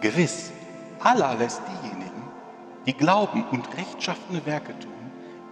[0.00, 0.52] Gewiss,
[1.00, 2.22] Allah lässt diejenigen,
[2.86, 4.92] die glauben und rechtschaffene Werke tun,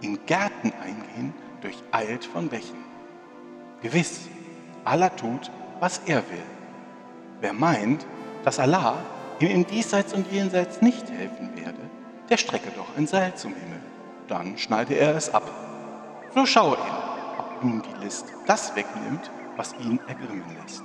[0.01, 2.83] in Gärten eingehen, durcheilt von Bächen.
[3.81, 4.27] Gewiss,
[4.83, 6.43] Allah tut, was er will.
[7.41, 8.05] Wer meint,
[8.43, 8.97] dass Allah
[9.39, 11.79] ihm im Diesseits und Jenseits nicht helfen werde,
[12.29, 13.81] der strecke doch ein Seil zum Himmel.
[14.27, 15.49] Dann schneide er es ab.
[16.33, 20.83] So schaue ihn, ob ihm die List das wegnimmt, was ihn ergrimmen lässt.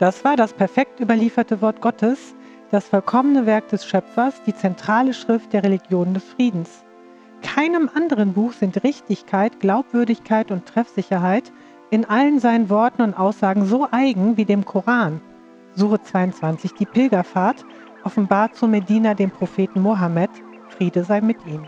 [0.00, 2.34] Das war das perfekt überlieferte Wort Gottes,
[2.70, 6.82] das vollkommene Werk des Schöpfers, die zentrale Schrift der Religion des Friedens.
[7.42, 11.52] Keinem anderen Buch sind Richtigkeit, Glaubwürdigkeit und Treffsicherheit
[11.90, 15.20] in allen seinen Worten und Aussagen so eigen wie dem Koran.
[15.74, 17.66] Sure 22, die Pilgerfahrt,
[18.02, 20.30] offenbart zu Medina dem Propheten Mohammed,
[20.70, 21.66] Friede sei mit ihm.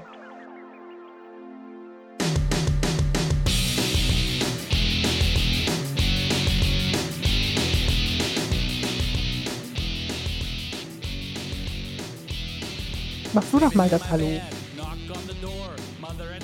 [13.33, 14.27] Mach du doch mal das Hallo.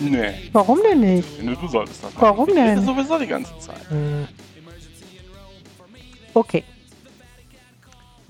[0.01, 1.29] Nee, Warum denn nicht?
[1.29, 2.23] finde du solltest das machen.
[2.23, 2.85] Warum Ich denn?
[2.85, 3.81] sowieso die ganze Zeit.
[6.35, 6.65] Okay.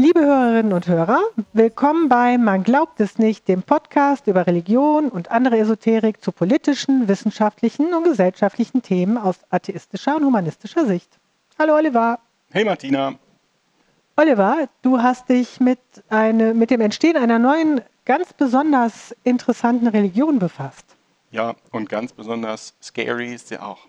[0.01, 1.21] Liebe Hörerinnen und Hörer,
[1.53, 7.09] willkommen bei Man glaubt es nicht, dem Podcast über Religion und andere Esoterik zu politischen,
[7.09, 11.19] wissenschaftlichen und gesellschaftlichen Themen aus atheistischer und humanistischer Sicht.
[11.59, 12.21] Hallo Oliver.
[12.51, 13.15] Hey Martina,
[14.17, 20.39] Oliver, du hast dich mit, eine, mit dem Entstehen einer neuen, ganz besonders interessanten Religion
[20.39, 20.97] befasst.
[21.31, 23.87] Ja, und ganz besonders scary ist sie auch.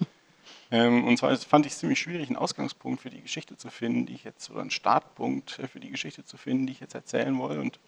[0.72, 4.06] ähm, und zwar fand ich es ziemlich schwierig, einen Ausgangspunkt für die Geschichte zu finden,
[4.06, 6.96] die ich jetzt, oder einen Startpunkt äh, für die Geschichte zu finden, die ich jetzt
[6.96, 7.60] erzählen will.
[7.60, 7.78] Und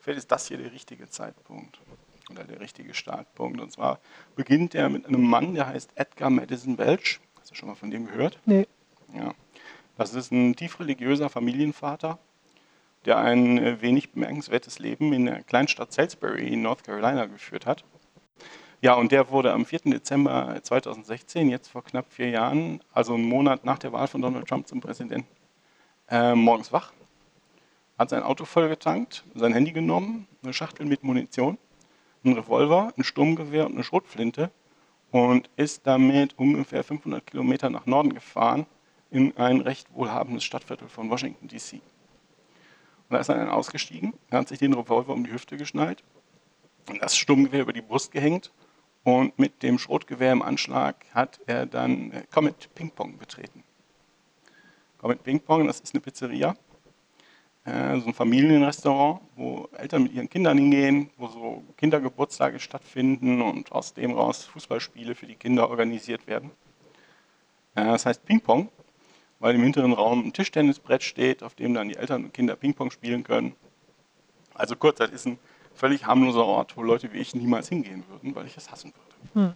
[0.00, 1.78] vielleicht ist das hier der richtige Zeitpunkt
[2.30, 3.60] oder der richtige Startpunkt.
[3.60, 4.00] Und zwar
[4.34, 7.20] beginnt er mit einem Mann, der heißt Edgar Madison Welch.
[7.38, 8.40] Hast du schon mal von dem gehört?
[8.44, 8.66] Nee.
[9.14, 9.32] Ja.
[9.96, 12.18] Das ist ein tief religiöser Familienvater,
[13.08, 17.82] der ein äh, wenig bemerkenswertes Leben in der Kleinstadt Salisbury in North Carolina geführt hat.
[18.82, 19.80] Ja, und der wurde am 4.
[19.86, 24.46] Dezember 2016, jetzt vor knapp vier Jahren, also einen Monat nach der Wahl von Donald
[24.46, 25.26] Trump zum Präsidenten,
[26.10, 26.92] äh, morgens wach,
[27.98, 31.56] hat sein Auto vollgetankt, sein Handy genommen, eine Schachtel mit Munition,
[32.22, 34.50] einen Revolver, ein Sturmgewehr und eine Schrotflinte
[35.12, 38.66] und ist damit ungefähr 500 Kilometer nach Norden gefahren
[39.10, 41.80] in ein recht wohlhabendes Stadtviertel von Washington, D.C.
[43.08, 46.04] Und da ist er dann ausgestiegen, hat sich den Revolver um die Hüfte geschnallt,
[47.00, 48.52] das Sturmgewehr über die Brust gehängt
[49.02, 53.64] und mit dem Schrotgewehr im Anschlag hat er dann äh, Comet Ping Pong betreten.
[54.98, 56.54] Comet Ping Pong, das ist eine Pizzeria,
[57.64, 63.72] äh, so ein Familienrestaurant, wo Eltern mit ihren Kindern hingehen, wo so Kindergeburtstage stattfinden und
[63.72, 66.50] aus dem raus Fußballspiele für die Kinder organisiert werden.
[67.74, 68.68] Äh, das heißt Ping Pong,
[69.40, 72.74] weil im hinteren Raum ein Tischtennisbrett steht, auf dem dann die Eltern und Kinder Ping
[72.74, 73.54] Pong spielen können.
[74.54, 75.38] Also kurz, das ist ein
[75.74, 78.92] völlig harmloser Ort, wo Leute wie ich niemals hingehen würden, weil ich es hassen
[79.34, 79.46] würde.
[79.46, 79.54] Hm.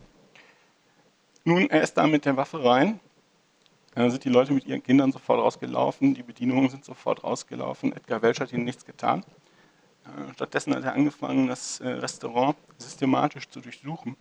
[1.44, 3.00] Nun, er ist da mit der Waffe rein.
[3.94, 7.92] Da sind die Leute mit ihren Kindern sofort rausgelaufen, die Bedienungen sind sofort rausgelaufen.
[7.92, 9.24] Edgar Welch hat ihnen nichts getan.
[10.04, 14.16] Äh, Stattdessen hat er angefangen, das äh, Restaurant systematisch zu durchsuchen.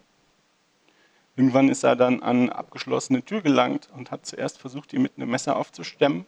[1.36, 5.14] Irgendwann ist er dann an eine abgeschlossene Tür gelangt und hat zuerst versucht, die mit
[5.16, 6.26] einem Messer aufzustemmen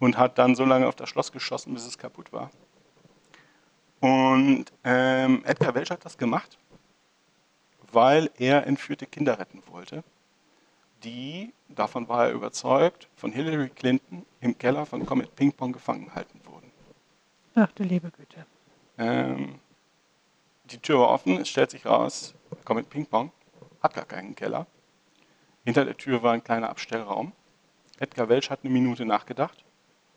[0.00, 2.50] und hat dann so lange auf das Schloss geschossen, bis es kaputt war.
[4.00, 6.58] Und ähm, Edgar Welch hat das gemacht,
[7.92, 10.04] weil er entführte Kinder retten wollte,
[11.04, 16.06] die, davon war er überzeugt, von Hillary Clinton im Keller von Comet Ping Pong gefangen
[16.06, 16.70] gehalten wurden.
[17.54, 18.46] Ach du liebe Güte.
[18.98, 19.60] Ähm,
[20.64, 23.30] die Tür war offen, es stellt sich raus, Comet Ping Pong
[23.82, 24.66] hat gar keinen Keller.
[25.64, 27.32] Hinter der Tür war ein kleiner Abstellraum.
[27.98, 29.64] Edgar Welch hat eine Minute nachgedacht,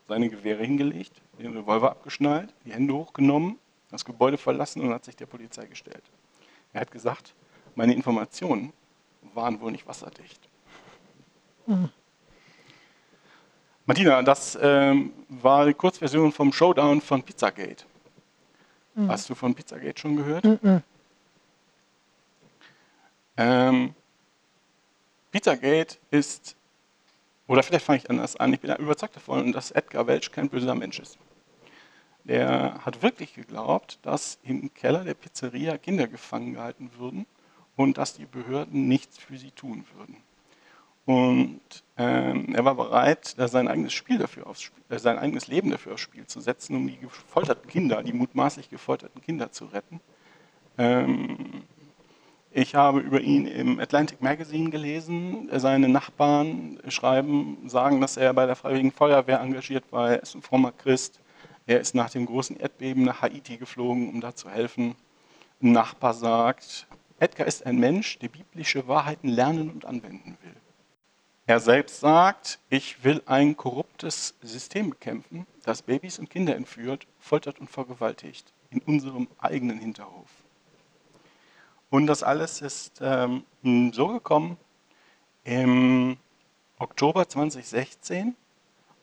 [0.08, 3.58] seine Gewehre hingelegt, den Revolver abgeschnallt, die Hände hochgenommen,
[3.90, 6.04] das Gebäude verlassen und hat sich der Polizei gestellt.
[6.74, 7.34] Er hat gesagt,
[7.76, 8.72] meine Informationen
[9.34, 10.48] waren wohl nicht wasserdicht.
[11.66, 11.90] Hm.
[13.85, 17.85] Martina, das ähm, war die Kurzversion vom Showdown von Pizzagate.
[18.96, 19.09] Hm.
[19.09, 20.44] Hast du von Pizzagate schon gehört?
[20.44, 20.84] Mhm.
[23.41, 23.96] Ähm,
[25.32, 26.55] Pizzagate ist,
[27.47, 30.76] oder vielleicht fange ich anders an, ich bin überzeugt davon, dass Edgar Welch kein böser
[30.76, 31.17] Mensch ist.
[32.23, 37.26] Der hat wirklich geglaubt, dass im Keller der Pizzeria Kinder gefangen gehalten würden
[37.76, 40.17] und dass die Behörden nichts für sie tun würden.
[41.08, 41.61] Und
[41.97, 46.03] ähm, er war bereit, sein eigenes Spiel dafür aufs, äh, sein eigenes Leben dafür aufs
[46.03, 49.99] Spiel zu setzen, um die gefolterten Kinder, die mutmaßlich gefolterten Kinder zu retten.
[50.78, 51.64] Ähm,
[52.53, 55.48] Ich habe über ihn im Atlantic Magazine gelesen.
[55.53, 60.12] Seine Nachbarn schreiben, sagen, dass er bei der Freiwilligen Feuerwehr engagiert war.
[60.12, 61.22] Er ist ein frommer Christ.
[61.66, 64.96] Er ist nach dem großen Erdbeben nach Haiti geflogen, um da zu helfen.
[65.62, 66.88] Ein Nachbar sagt,
[67.20, 70.56] Edgar ist ein Mensch, der biblische Wahrheiten lernen und anwenden will.
[71.46, 77.62] Er selbst sagt, ich will ein korruptes System bekämpfen, das Babys und Kinder entführt, foltert
[77.62, 80.41] und vergewaltigt in unserem eigenen Hinterhof.
[81.91, 83.43] Und das alles ist ähm,
[83.91, 84.58] so gekommen
[85.43, 86.16] im
[86.79, 88.34] Oktober 2016,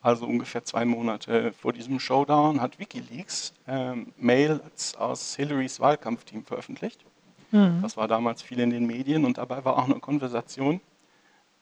[0.01, 7.05] also ungefähr zwei Monate vor diesem Showdown, hat Wikileaks ähm, Mails aus Hillarys Wahlkampfteam veröffentlicht.
[7.51, 7.83] Mhm.
[7.83, 10.81] Das war damals viel in den Medien und dabei war auch eine Konversation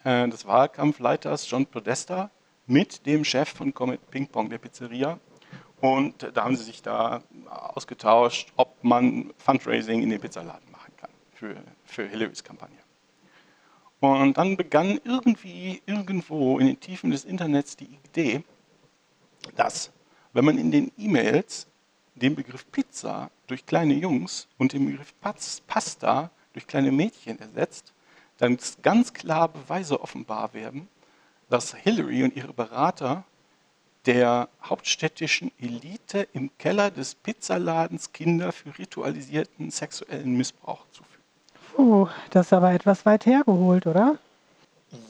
[0.05, 2.31] äh, des Wahlkampfleiters John Podesta
[2.67, 5.19] mit dem Chef von Comet Ping Pong, der Pizzeria.
[5.81, 10.76] Und da haben sie sich da ausgetauscht, ob man Fundraising in den Pizzaladen kann
[11.39, 11.55] für,
[11.85, 12.77] für Hillarys Kampagne.
[13.99, 18.43] Und dann begann irgendwie irgendwo in den Tiefen des Internets die Idee,
[19.55, 19.91] dass
[20.33, 21.67] wenn man in den E-Mails
[22.15, 25.13] den Begriff Pizza durch kleine Jungs und den Begriff
[25.67, 27.93] Pasta durch kleine Mädchen ersetzt,
[28.37, 30.87] dann ganz klar Beweise offenbar werden,
[31.49, 33.23] dass Hillary und ihre Berater
[34.05, 41.16] der hauptstädtischen Elite im Keller des Pizzaladens Kinder für ritualisierten sexuellen Missbrauch zuführen.
[41.77, 44.17] Puh, das ist aber etwas weit hergeholt, oder?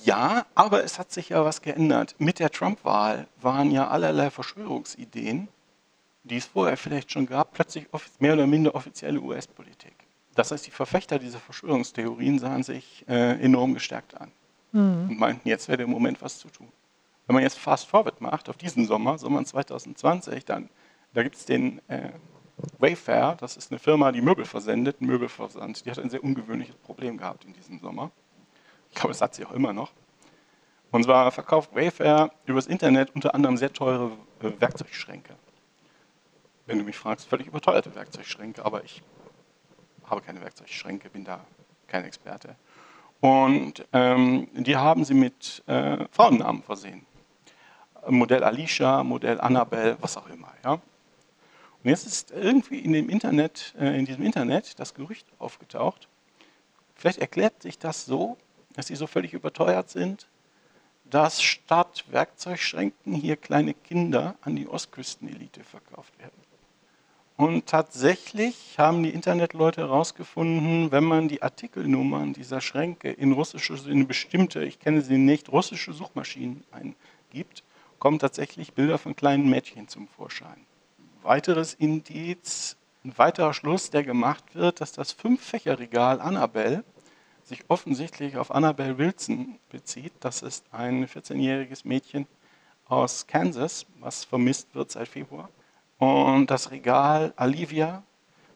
[0.04, 2.14] Ja, aber es hat sich ja was geändert.
[2.18, 5.48] Mit der Trump-Wahl waren ja allerlei Verschwörungsideen,
[6.26, 7.88] die es vorher vielleicht schon gab, plötzlich
[8.20, 9.94] mehr oder minder offizielle US-Politik.
[10.36, 14.30] Das heißt, die Verfechter dieser Verschwörungstheorien sahen sich äh, enorm gestärkt an
[14.74, 15.08] mhm.
[15.10, 16.68] und meinten, jetzt wäre der Moment, was zu tun.
[17.28, 20.68] Wenn man jetzt Fast Forward macht auf diesen Sommer, Sommer 2020, dann
[21.14, 22.10] da gibt es den äh,
[22.80, 25.86] Wayfair, das ist eine Firma, die Möbel versendet, Möbelversand.
[25.86, 28.12] Die hat ein sehr ungewöhnliches Problem gehabt in diesem Sommer.
[28.90, 29.92] Ich glaube, das hat sie auch immer noch.
[30.92, 34.12] Und zwar verkauft Wayfair übers Internet unter anderem sehr teure
[34.42, 35.36] äh, Werkzeugschränke.
[36.66, 39.04] Wenn du mich fragst, völlig überteuerte Werkzeugschränke, aber ich
[40.06, 41.46] habe keine Werkzeugschränke, bin da
[41.88, 42.56] kein Experte.
[43.20, 47.06] Und ähm, die haben sie mit äh, Frauennamen versehen.
[48.08, 50.54] Modell Alicia, Modell Annabelle, was auch immer.
[50.64, 50.80] Ja?
[51.84, 56.08] Und jetzt ist irgendwie in dem Internet, äh, in diesem Internet das Gerücht aufgetaucht.
[56.96, 58.38] Vielleicht erklärt sich das so,
[58.74, 60.28] dass sie so völlig überteuert sind,
[61.06, 66.48] dass statt Werkzeugschränken hier kleine Kinder an die Ostküstenelite verkauft werden.
[67.38, 74.08] Und tatsächlich haben die Internetleute herausgefunden, wenn man die Artikelnummern dieser Schränke in russische, in
[74.08, 77.64] bestimmte, ich kenne sie nicht, russische Suchmaschinen eingibt,
[78.00, 80.66] kommen tatsächlich Bilder von kleinen Mädchen zum Vorschein.
[81.24, 86.84] Weiteres Indiz, ein weiterer Schluss, der gemacht wird, dass das Fünf-Fächer-Regal Annabelle
[87.44, 90.14] sich offensichtlich auf Annabelle Wilson bezieht.
[90.20, 92.28] Das ist ein 14-jähriges Mädchen
[92.86, 95.50] aus Kansas, was vermisst wird seit Februar.
[95.98, 98.04] Und das Regal Alivia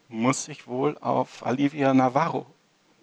[0.08, 2.46] muss sich wohl auf Alivia Navarro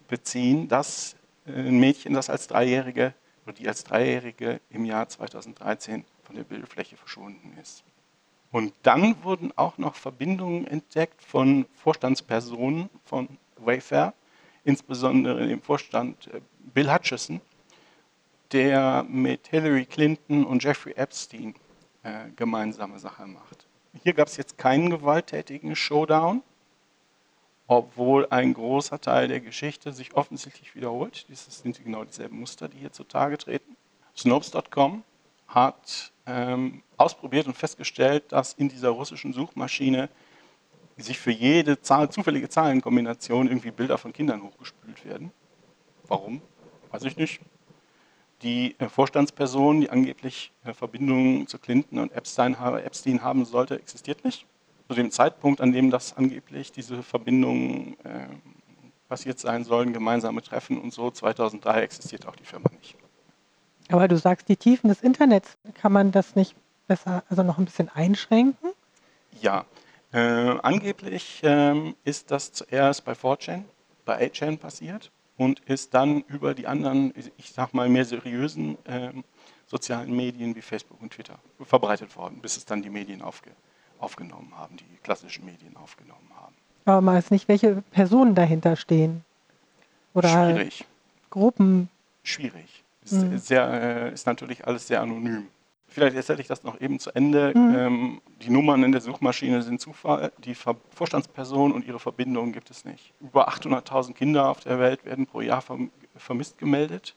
[0.08, 1.16] beziehen, das
[1.46, 3.14] äh, ein Mädchen, das als Dreijährige
[3.44, 7.82] oder die als Dreijährige im Jahr 2013 von der Bildfläche verschwunden ist.
[8.50, 14.14] Und dann wurden auch noch Verbindungen entdeckt von Vorstandspersonen von Wayfair,
[14.64, 16.40] insbesondere dem Vorstand äh,
[16.72, 17.40] Bill Hutchison,
[18.52, 21.54] der mit Hillary Clinton und Jeffrey Epstein
[22.02, 23.66] äh, gemeinsame Sache macht.
[24.02, 26.42] Hier gab es jetzt keinen gewalttätigen Showdown,
[27.66, 31.26] obwohl ein großer Teil der Geschichte sich offensichtlich wiederholt.
[31.28, 33.76] Das sind genau dieselben Muster, die hier zutage treten.
[34.16, 35.02] Snopes.com
[35.48, 40.08] hat ähm, ausprobiert und festgestellt, dass in dieser russischen Suchmaschine
[40.96, 45.32] sich für jede Zahl, zufällige Zahlenkombination irgendwie Bilder von Kindern hochgespült werden.
[46.06, 46.42] Warum?
[46.90, 47.40] Weiß ich nicht
[48.42, 54.24] die äh, Vorstandsperson, die angeblich äh, Verbindungen zu Clinton und Epstein, Epstein, haben sollte, existiert
[54.24, 54.46] nicht.
[54.88, 58.28] Zu dem Zeitpunkt, an dem das angeblich diese Verbindungen äh,
[59.08, 62.96] passiert sein sollen, gemeinsame Treffen und so, 2003 existiert auch die Firma nicht.
[63.88, 66.54] Aber du sagst, die Tiefen des Internets, kann man das nicht
[66.86, 68.70] besser, also noch ein bisschen einschränken?
[69.40, 69.64] Ja,
[70.12, 73.64] äh, angeblich äh, ist das zuerst bei 4chan,
[74.04, 79.12] bei 8chan passiert und ist dann über die anderen, ich sag mal, mehr seriösen äh,
[79.66, 83.50] sozialen Medien wie Facebook und Twitter verbreitet worden, bis es dann die Medien aufge,
[83.98, 86.54] aufgenommen haben, die klassischen Medien aufgenommen haben.
[86.86, 89.24] Aber man weiß nicht, welche Personen dahinter stehen.
[90.14, 90.84] Oder Schwierig.
[91.30, 91.90] Gruppen.
[92.22, 92.82] Schwierig.
[93.12, 93.38] Ist, mhm.
[93.38, 95.48] sehr, äh, ist natürlich alles sehr anonym.
[95.90, 97.52] Vielleicht erzähle ich das noch eben zu Ende.
[97.54, 97.74] Mhm.
[97.74, 100.32] Ähm, die Nummern in der Suchmaschine sind Zufall.
[100.38, 103.14] Die Ver Vorstandsperson und ihre Verbindungen gibt es nicht.
[103.20, 107.14] Über 800.000 Kinder auf der Welt werden pro Jahr verm vermisst gemeldet.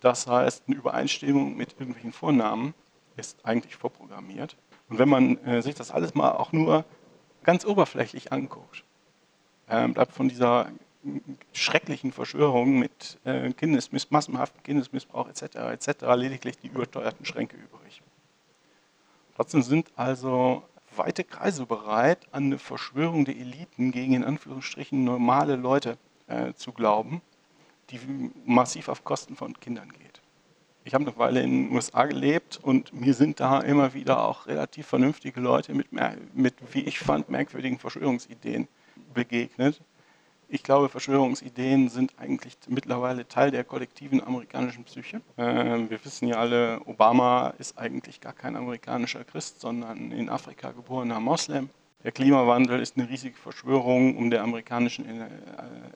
[0.00, 2.74] Das heißt, eine Übereinstimmung mit irgendwelchen Vornamen
[3.16, 4.56] ist eigentlich vorprogrammiert.
[4.90, 6.84] Und wenn man äh, sich das alles mal auch nur
[7.42, 8.84] ganz oberflächlich anguckt,
[9.66, 10.68] äh, bleibt von dieser
[11.52, 15.42] schrecklichen Verschwörung mit äh, Kindesmiss massenhaftem Kindesmissbrauch etc.
[15.72, 16.04] etc.
[16.16, 18.02] lediglich die überteuerten Schränke übrig.
[19.36, 20.62] Trotzdem sind also
[20.96, 26.72] weite Kreise bereit, an eine Verschwörung der Eliten gegen in Anführungsstrichen normale Leute äh, zu
[26.72, 27.20] glauben,
[27.90, 28.00] die
[28.44, 30.20] massiv auf Kosten von Kindern geht.
[30.84, 34.46] Ich habe eine Weile in den USA gelebt und mir sind da immer wieder auch
[34.46, 35.88] relativ vernünftige Leute mit,
[36.34, 38.68] mit wie ich fand, merkwürdigen Verschwörungsideen
[39.14, 39.80] begegnet
[40.54, 45.20] ich glaube, Verschwörungsideen sind eigentlich mittlerweile Teil der kollektiven amerikanischen Psyche.
[45.36, 50.70] Ähm, wir wissen ja alle, Obama ist eigentlich gar kein amerikanischer Christ, sondern in Afrika
[50.70, 51.70] geborener Moslem.
[52.04, 55.28] Der Klimawandel ist eine riesige Verschwörung, um der amerikanischen äh,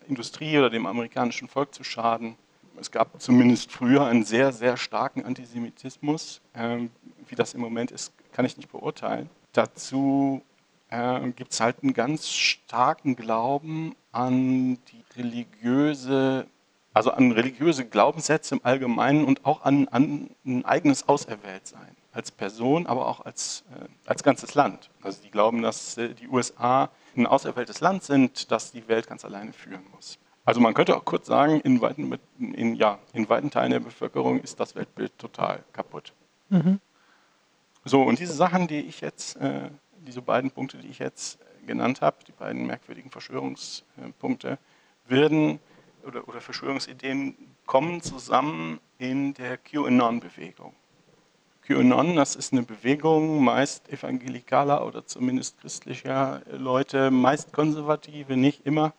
[0.08, 2.34] Industrie oder dem amerikanischen Volk zu schaden.
[2.80, 6.40] Es gab zumindest früher einen sehr, sehr starken Antisemitismus.
[6.56, 6.90] Ähm,
[7.28, 9.30] wie das im Moment ist, kann ich nicht beurteilen.
[9.52, 10.42] Dazu
[10.90, 16.46] äh, gibt es halt einen ganz starken Glauben an die religiöse,
[16.92, 21.96] also an religiöse Glaubenssätze im Allgemeinen und auch an, an ein eigenes Auserwähltsein.
[22.10, 24.90] Als Person, aber auch als, äh, als ganzes Land.
[25.02, 29.24] Also die glauben, dass äh, die USA ein auserwähltes Land sind, das die Welt ganz
[29.24, 30.18] alleine führen muss.
[30.44, 34.40] Also man könnte auch kurz sagen, in weiten, in, ja, in weiten Teilen der Bevölkerung
[34.40, 36.12] ist das Weltbild total kaputt.
[36.48, 36.80] Mhm.
[37.84, 39.70] So, und diese Sachen, die ich jetzt äh,
[40.04, 44.58] diese beiden Punkte, die ich jetzt genannt habe, die beiden merkwürdigen Verschwörungspunkte,
[45.06, 45.60] werden
[46.04, 50.74] oder, oder Verschwörungsideen kommen zusammen in der QAnon-Bewegung.
[51.62, 58.94] QAnon, das ist eine Bewegung meist evangelikaler oder zumindest christlicher Leute, meist konservative, nicht immer,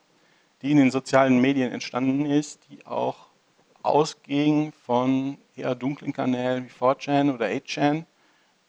[0.62, 3.30] die in den sozialen Medien entstanden ist, die auch
[3.82, 8.06] ausging von eher dunklen Kanälen wie 4chan oder 8chan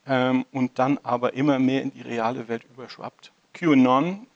[0.07, 3.33] ähm, und dann aber immer mehr in die reale Welt überschwappt.
[3.61, 4.27] QAnon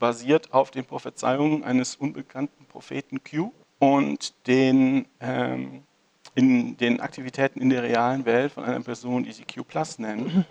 [0.00, 5.84] basiert auf den Prophezeiungen eines unbekannten Propheten Q und den, ähm,
[6.34, 10.44] in den Aktivitäten in der realen Welt von einer Person, die sie Q Plus nennen.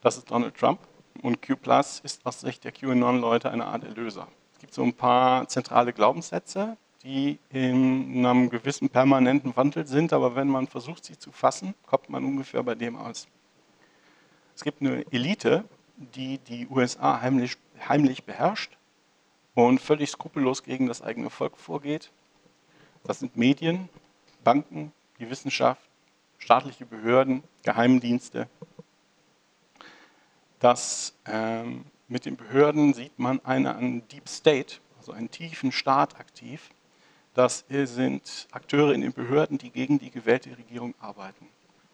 [0.00, 0.78] Das ist Donald Trump
[1.22, 4.28] und Q Plus ist aus Sicht der QAnon-Leute eine Art Erlöser.
[4.52, 10.36] Es gibt so ein paar zentrale Glaubenssätze, die in einem gewissen permanenten Wandel sind, aber
[10.36, 13.26] wenn man versucht, sie zu fassen, kommt man ungefähr bei dem aus.
[14.54, 15.64] Es gibt eine Elite,
[15.98, 17.56] die die USA heimlich,
[17.88, 18.76] heimlich beherrscht
[19.54, 22.10] und völlig skrupellos gegen das eigene Volk vorgeht.
[23.04, 23.88] Das sind Medien,
[24.44, 25.82] Banken, die Wissenschaft,
[26.38, 28.48] staatliche Behörden, Geheimdienste.
[30.60, 36.70] Das, ähm, mit den Behörden sieht man einen Deep State, also einen tiefen Staat aktiv.
[37.34, 41.46] Das sind Akteure in den Behörden, die gegen die gewählte Regierung arbeiten.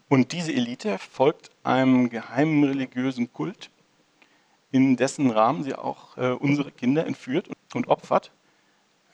[0.08, 3.70] Und diese Elite folgt einem geheimen religiösen Kult,
[4.74, 8.32] in dessen Rahmen sie auch äh, unsere Kinder entführt und opfert.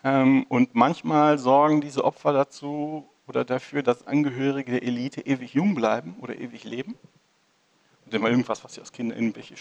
[0.03, 5.75] Ähm, und manchmal sorgen diese Opfer dazu oder dafür, dass Angehörige der Elite ewig jung
[5.75, 6.95] bleiben oder ewig leben.
[8.07, 9.55] Und immer irgendwas, was sie aus Kindern, irgendwelche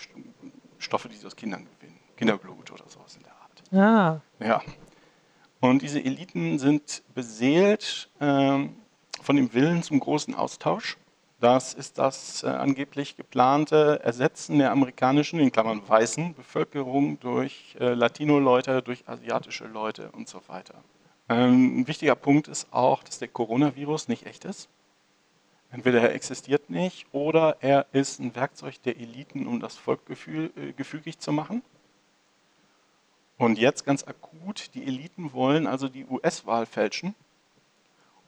[0.78, 2.00] Stoffe, die sie aus Kindern gewinnen.
[2.16, 4.22] Kinderblut oder sowas in der Art.
[4.40, 4.46] Ah.
[4.46, 4.62] Ja.
[5.60, 8.78] Und diese Eliten sind beseelt ähm,
[9.22, 10.98] von dem Willen zum großen Austausch
[11.40, 17.94] das ist das äh, angeblich geplante Ersetzen der amerikanischen, in Klammern weißen, Bevölkerung durch äh,
[17.94, 20.76] Latino-Leute, durch asiatische Leute und so weiter.
[21.30, 24.68] Ähm, ein wichtiger Punkt ist auch, dass der Coronavirus nicht echt ist.
[25.72, 30.52] Entweder er existiert nicht oder er ist ein Werkzeug der Eliten, um das Volk gefühl,
[30.58, 31.62] äh, gefügig zu machen.
[33.38, 37.16] Und jetzt ganz akut, die Eliten wollen also die US-Wahl fälschen,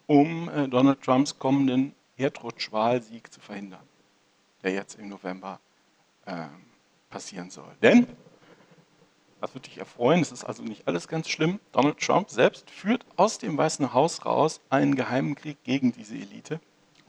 [0.08, 3.84] um äh, Donald Trumps kommenden Erdrutschwahlsieg zu verhindern,
[4.64, 5.60] der jetzt im November
[6.26, 6.48] äh,
[7.10, 7.72] passieren soll.
[7.82, 8.08] Denn,
[9.40, 13.06] das würde dich erfreuen, es ist also nicht alles ganz schlimm, Donald Trump selbst führt
[13.16, 16.60] aus dem Weißen Haus raus einen geheimen Krieg gegen diese Elite.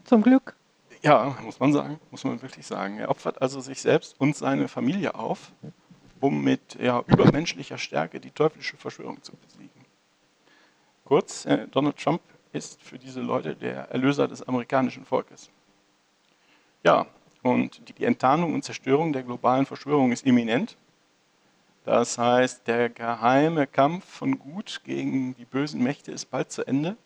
[0.05, 0.57] Zum Glück.
[1.03, 2.99] Ja, muss man sagen, muss man wirklich sagen.
[2.99, 5.53] Er opfert also sich selbst und seine Familie auf,
[6.21, 9.85] um mit ja, übermenschlicher Stärke die teuflische Verschwörung zu besiegen.
[11.05, 15.51] Kurz, äh, Donald Trump ist für diese Leute der Erlöser des amerikanischen Volkes.
[16.83, 17.07] Ja,
[17.43, 20.77] und die Enttarnung und Zerstörung der globalen Verschwörung ist imminent.
[21.85, 26.97] Das heißt, der geheime Kampf von Gut gegen die bösen Mächte ist bald zu Ende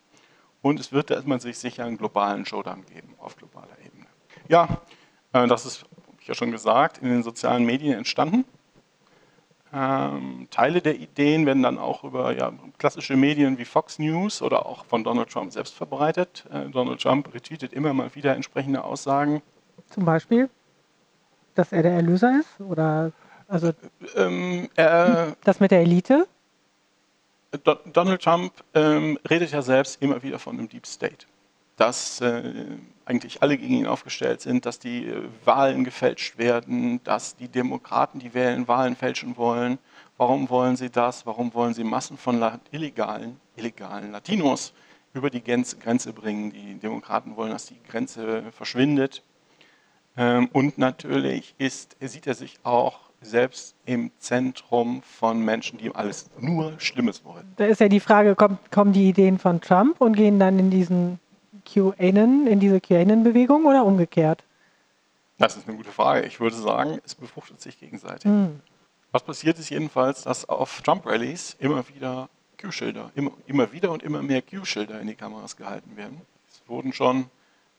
[0.61, 4.05] und es wird erstmal sich sicher einen globalen Showdown geben auf globaler Ebene.
[4.47, 4.81] Ja,
[5.33, 8.45] Äh, das ist, habe ich ja schon gesagt, in den sozialen Medien entstanden.
[9.73, 14.65] Ähm, Teile der Ideen werden dann auch über ja, klassische Medien wie Fox News oder
[14.65, 16.45] auch von Donald Trump selbst verbreitet.
[16.51, 19.41] Äh, Donald Trump retweetet immer mal wieder entsprechende Aussagen.
[19.89, 20.49] Zum Beispiel,
[21.55, 22.61] dass er der Erlöser ist?
[22.61, 23.11] Oder
[23.47, 23.71] also
[24.15, 26.27] Ähm, er, das mit der Elite?
[27.63, 31.25] Do Donald Trump ähm, redet ja selbst immer wieder von einem Deep State,
[31.77, 32.53] dass äh,
[33.07, 38.19] eigentlich alle gegen ihn aufgestellt sind, dass die äh, Wahlen gefälscht werden, dass die Demokraten,
[38.19, 39.79] die wählen, Wahlen fälschen wollen.
[40.17, 41.25] Warum wollen sie das?
[41.25, 44.73] Warum wollen sie Massen von illegalen, illegalen Latinos
[45.13, 46.51] über die Grenze, Grenze bringen?
[46.51, 49.23] Die Demokraten wollen, dass die Grenze verschwindet.
[50.17, 55.93] Ähm, und natürlich ist, sieht er sich auch selbst im Zentrum von Menschen, die ihm
[55.95, 57.51] alles nur Schlimmes wollen.
[57.55, 60.69] Da ist ja die Frage, kommt, kommen die Ideen von Trump und gehen dann in
[60.69, 61.19] diesen
[61.67, 64.43] QAnon, in diese QAnon-Bewegung oder umgekehrt?
[65.37, 66.25] Das ist eine gute Frage.
[66.25, 68.25] Ich würde sagen, es befruchtet sich gegenseitig.
[68.25, 68.59] Hm.
[69.11, 74.21] Was passiert ist jedenfalls, dass auf Trump-Rallies immer wieder Q-Schilder, immer, immer wieder und immer
[74.21, 76.21] mehr Q-Schilder in die Kameras gehalten werden.
[76.49, 77.29] Es wurden schon,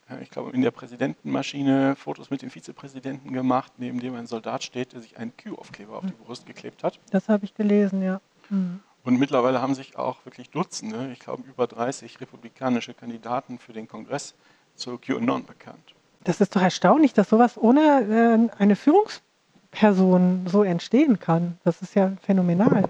[0.08, 4.62] äh, ich glaube, in der Präsidentenmaschine Fotos mit dem Vizepräsidenten gemacht, neben dem ein Soldat
[4.62, 7.00] steht, der sich einen Q-Aufkleber auf die Brust geklebt hat.
[7.10, 8.20] Das habe ich gelesen, ja.
[8.48, 8.80] Hm.
[9.08, 13.88] Und mittlerweile haben sich auch wirklich Dutzende, ich glaube über 30 republikanische Kandidaten für den
[13.88, 14.34] Kongress
[14.74, 15.94] zur QAnon bekannt.
[16.24, 21.56] Das ist doch erstaunlich, dass sowas ohne äh, eine Führungsperson so entstehen kann.
[21.64, 22.84] Das ist ja phänomenal.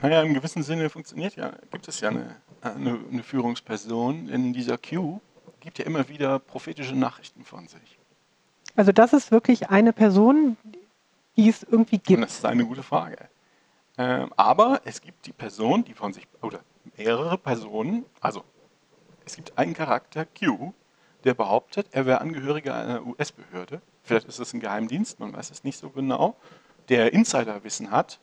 [0.00, 4.78] Naja, im gewissen Sinne funktioniert ja, gibt es ja eine, eine, eine Führungsperson in dieser
[4.78, 5.18] Q,
[5.58, 7.98] gibt ja immer wieder prophetische Nachrichten von sich.
[8.76, 10.56] Also das ist wirklich eine Person,
[11.36, 12.22] die es irgendwie Und gibt.
[12.22, 13.28] das ist eine gute Frage.
[13.96, 16.60] Ähm, aber es gibt die Person, die von sich, oder
[16.96, 18.44] mehrere Personen, also
[19.24, 20.72] es gibt einen Charakter, Q,
[21.24, 23.80] der behauptet, er wäre Angehöriger einer US-Behörde.
[24.02, 26.36] Vielleicht ist es ein Geheimdienst, man weiß es nicht so genau,
[26.88, 28.20] der Insiderwissen hat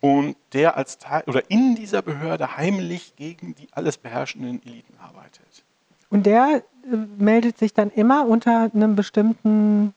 [0.00, 5.64] und der als Teil oder in dieser Behörde heimlich gegen die alles beherrschenden Eliten arbeitet.
[6.10, 9.94] Und der äh, meldet sich dann immer unter einem bestimmten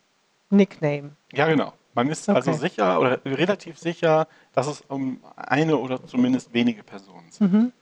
[0.49, 1.11] Nickname.
[1.33, 1.73] Ja, genau.
[1.97, 2.59] Man ist also Okay.
[2.59, 7.51] sicher oder relativ sicher, dass es um eine oder zumindest wenige Personen sind.
[7.51, 7.73] Mhm.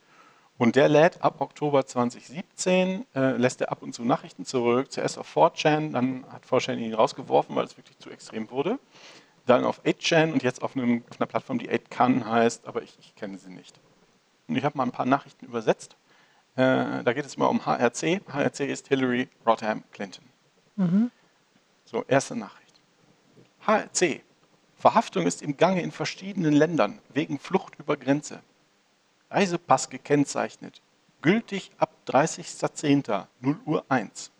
[0.56, 4.90] Und der lädt ab Oktober 2017, äh, lässt er ab und zu Nachrichten zurück.
[4.90, 8.78] Zuerst auf 4chan, dann hat 4chan ihn rausgeworfen, weil es wirklich zu extrem wurde.
[9.44, 12.96] Dann auf 8chan und jetzt auf, einem, auf einer Plattform, die 8can heißt, aber ich,
[12.98, 13.78] ich kenne sie nicht.
[14.48, 15.94] Und ich habe mal ein paar Nachrichten übersetzt.
[16.54, 18.22] Äh, da geht es mal um HRC.
[18.32, 20.24] HRC ist Hillary Rodham Clinton.
[20.76, 21.10] Mhm.
[21.84, 22.65] So, erste Nachricht.
[23.66, 24.22] HRC.
[24.76, 28.40] Verhaftung ist im Gange in verschiedenen Ländern wegen Flucht über Grenze.
[29.30, 30.80] Reisepass gekennzeichnet.
[31.20, 33.26] Gültig ab 30.10.
[33.40, 34.30] 0 Uhr 1.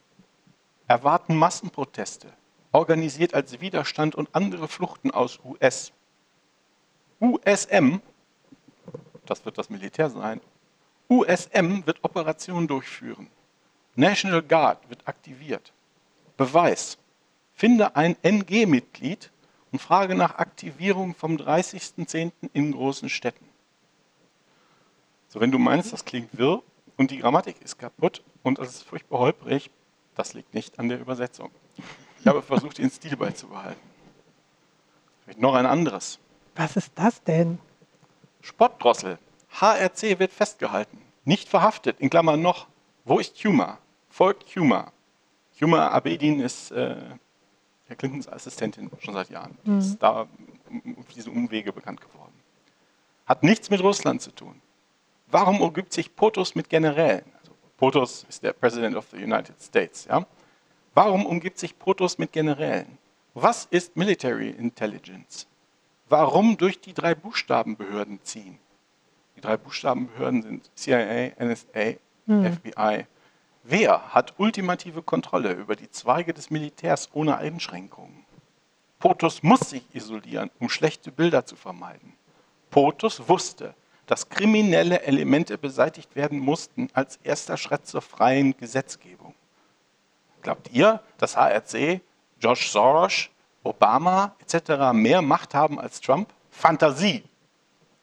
[0.87, 2.33] Erwarten Massenproteste.
[2.71, 5.93] Organisiert als Widerstand und andere Fluchten aus US.
[7.19, 8.01] USM,
[9.25, 10.41] das wird das Militär sein,
[11.09, 13.29] USM wird Operationen durchführen.
[13.97, 15.73] National Guard wird aktiviert.
[16.37, 16.99] Beweis.
[17.59, 19.31] Finde ein NG-Mitglied
[19.73, 22.31] und frage nach Aktivierung vom 30.10.
[22.53, 23.49] in großen Städten.
[25.29, 26.63] So, wenn du meinst, das klingt wirr
[26.99, 29.71] und die Grammatik ist kaputt und das ist furchtbar holprig,
[30.15, 31.51] das liegt nicht an der Übersetzung.
[32.21, 33.81] Ich habe versucht, den Stil beizubehalten.
[35.25, 36.19] Vielleicht noch ein anderes.
[36.57, 37.59] Was ist das denn?
[38.43, 39.19] Spottdrossel.
[39.49, 41.01] HRC wird festgehalten.
[41.25, 42.01] Nicht verhaftet.
[42.01, 42.67] In Klammern noch.
[43.07, 43.79] Wo ist Huma?
[44.11, 44.93] Folgt Huma.
[45.59, 46.97] Huma Abedin ist äh,
[47.87, 49.57] Herr Clintons Assistentin schon seit Jahren.
[49.65, 50.29] Die ist da auf
[51.15, 52.33] diese Umwege bekannt geworden.
[53.27, 54.61] Hat nichts mit Russland zu tun.
[55.29, 57.25] Warum umgibt sich POTUS mit Generälen?
[57.41, 60.05] Also POTUS ist der President of the United States.
[60.05, 60.27] Ja?
[60.95, 62.99] Warum umgibt sich POTUS mit Generälen?
[63.35, 65.47] Was ist Military Intelligence?
[66.09, 68.59] Warum durch die drei Buchstabenbehörden ziehen?
[69.37, 73.07] Die drei Buchstabenbehörden sind CIA, NSA, FBI.
[73.69, 78.25] Wer hat ultimative Kontrolle über die Zweige des Militärs ohne Einschränkungen?
[79.01, 82.13] POTUS muss sich isolieren, um schlechte Bilder zu vermeiden.
[82.71, 83.75] POTUS wusste,
[84.07, 89.35] dass kriminelle Elemente beseitigt werden mussten als erster Schritt zur freien Gesetzgebung.
[90.43, 92.03] Glaubt ihr, dass HRC,
[92.39, 93.31] George Soros,
[93.65, 94.93] Obama etc.
[94.93, 96.33] mehr Macht haben als Trump?
[96.53, 97.25] Fantasie.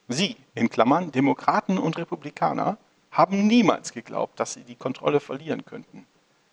[0.08, 2.76] Sie, in Klammern, Demokraten und Republikaner,
[3.14, 6.06] haben niemals geglaubt, dass sie die Kontrolle verlieren könnten.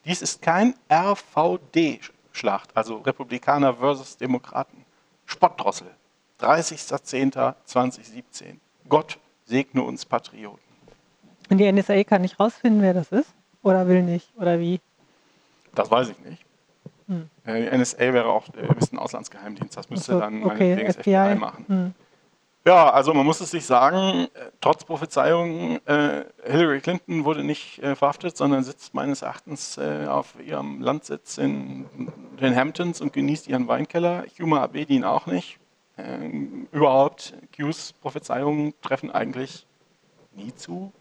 [0.06, 4.86] Dies ist kein RVD-Schlacht, also Republikaner versus Demokraten.
[5.26, 5.88] Spottdrossel.
[6.40, 8.56] 30.10.2017.
[8.88, 10.62] Gott segne uns Patrioten.
[11.50, 13.34] Und die NSA kann nicht rausfinden, wer das ist?
[13.64, 14.30] Oder will nicht?
[14.38, 14.80] Oder wie?
[15.76, 16.44] Das weiß ich nicht.
[17.08, 17.30] Hm.
[17.46, 21.04] Äh, NSA wäre auch äh, ein Auslandsgeheimdienst, das müsste Also, dann okay, FBI.
[21.04, 21.66] FBI machen.
[21.68, 21.94] Hm.
[22.64, 27.80] Ja, also man muss es sich sagen, äh, trotz Prophezeiungen, äh, Hillary Clinton wurde nicht
[27.80, 31.88] äh, verhaftet, sondern sitzt meines Erachtens äh, auf ihrem Landsitz in
[32.40, 34.26] den Hamptons und genießt ihren Weinkeller.
[34.38, 35.58] Huma Abedin auch nicht.
[35.98, 39.66] Ähm, überhaupt, Qs Prophezeiungen treffen eigentlich
[40.36, 40.94] nie zu,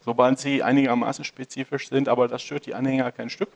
[0.00, 3.50] sobald sie einigermaßen spezifisch sind, aber das stört die Anhänger kein Stück.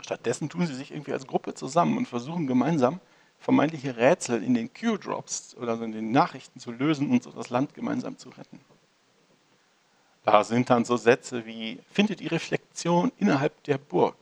[0.00, 3.00] Stattdessen tun sie sich irgendwie als Gruppe zusammen und versuchen gemeinsam
[3.38, 7.74] vermeintliche Rätsel in den Q-Drops oder in den Nachrichten zu lösen und so das Land
[7.74, 8.60] gemeinsam zu retten.
[10.24, 14.16] Da sind dann so Sätze wie, findet die Reflexion innerhalb der Burg,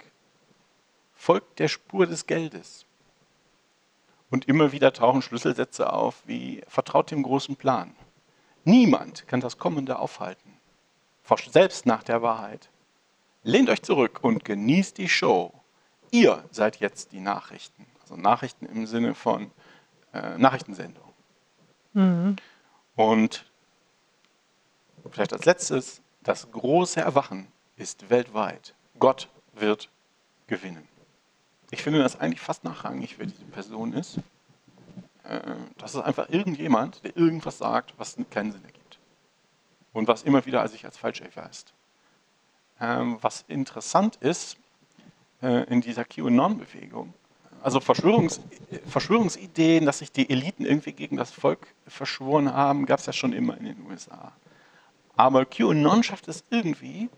[1.14, 2.84] folgt der Spur des Geldes.
[4.30, 7.94] Und immer wieder tauchen Schlüsselsätze auf wie, vertraut dem großen Plan.
[8.64, 10.52] Niemand kann das Kommende aufhalten.
[11.22, 12.68] Forscht selbst nach der Wahrheit.
[13.42, 15.52] Lehnt euch zurück und genießt die Show.
[16.10, 17.86] Ihr seid jetzt die Nachrichten.
[18.06, 19.50] Also Nachrichten im Sinne von
[20.12, 21.12] äh, Nachrichtensendung.
[21.92, 22.36] Mhm.
[22.94, 23.50] Und
[25.10, 28.74] vielleicht als letztes, das große Erwachen ist weltweit.
[29.00, 29.88] Gott wird
[30.46, 30.86] gewinnen.
[31.72, 34.18] Ich finde das eigentlich fast nachrangig, wer diese Person ist.
[35.24, 35.40] Äh,
[35.78, 39.00] Das ist einfach irgendjemand, der irgendwas sagt, was keinen Sinn ergibt.
[39.92, 41.74] Und was immer wieder sich als falsch erweist.
[42.80, 44.58] Ähm, Was interessant ist
[45.42, 47.14] äh, in dieser QAnon-Bewegung,
[47.66, 48.40] also Verschwörungs
[48.86, 53.32] Verschwörungsideen, dass sich die Eliten irgendwie gegen das Volk verschworen haben, gab es ja schon
[53.32, 54.30] immer in den USA.
[55.16, 57.08] Aber QAnon schafft es irgendwie,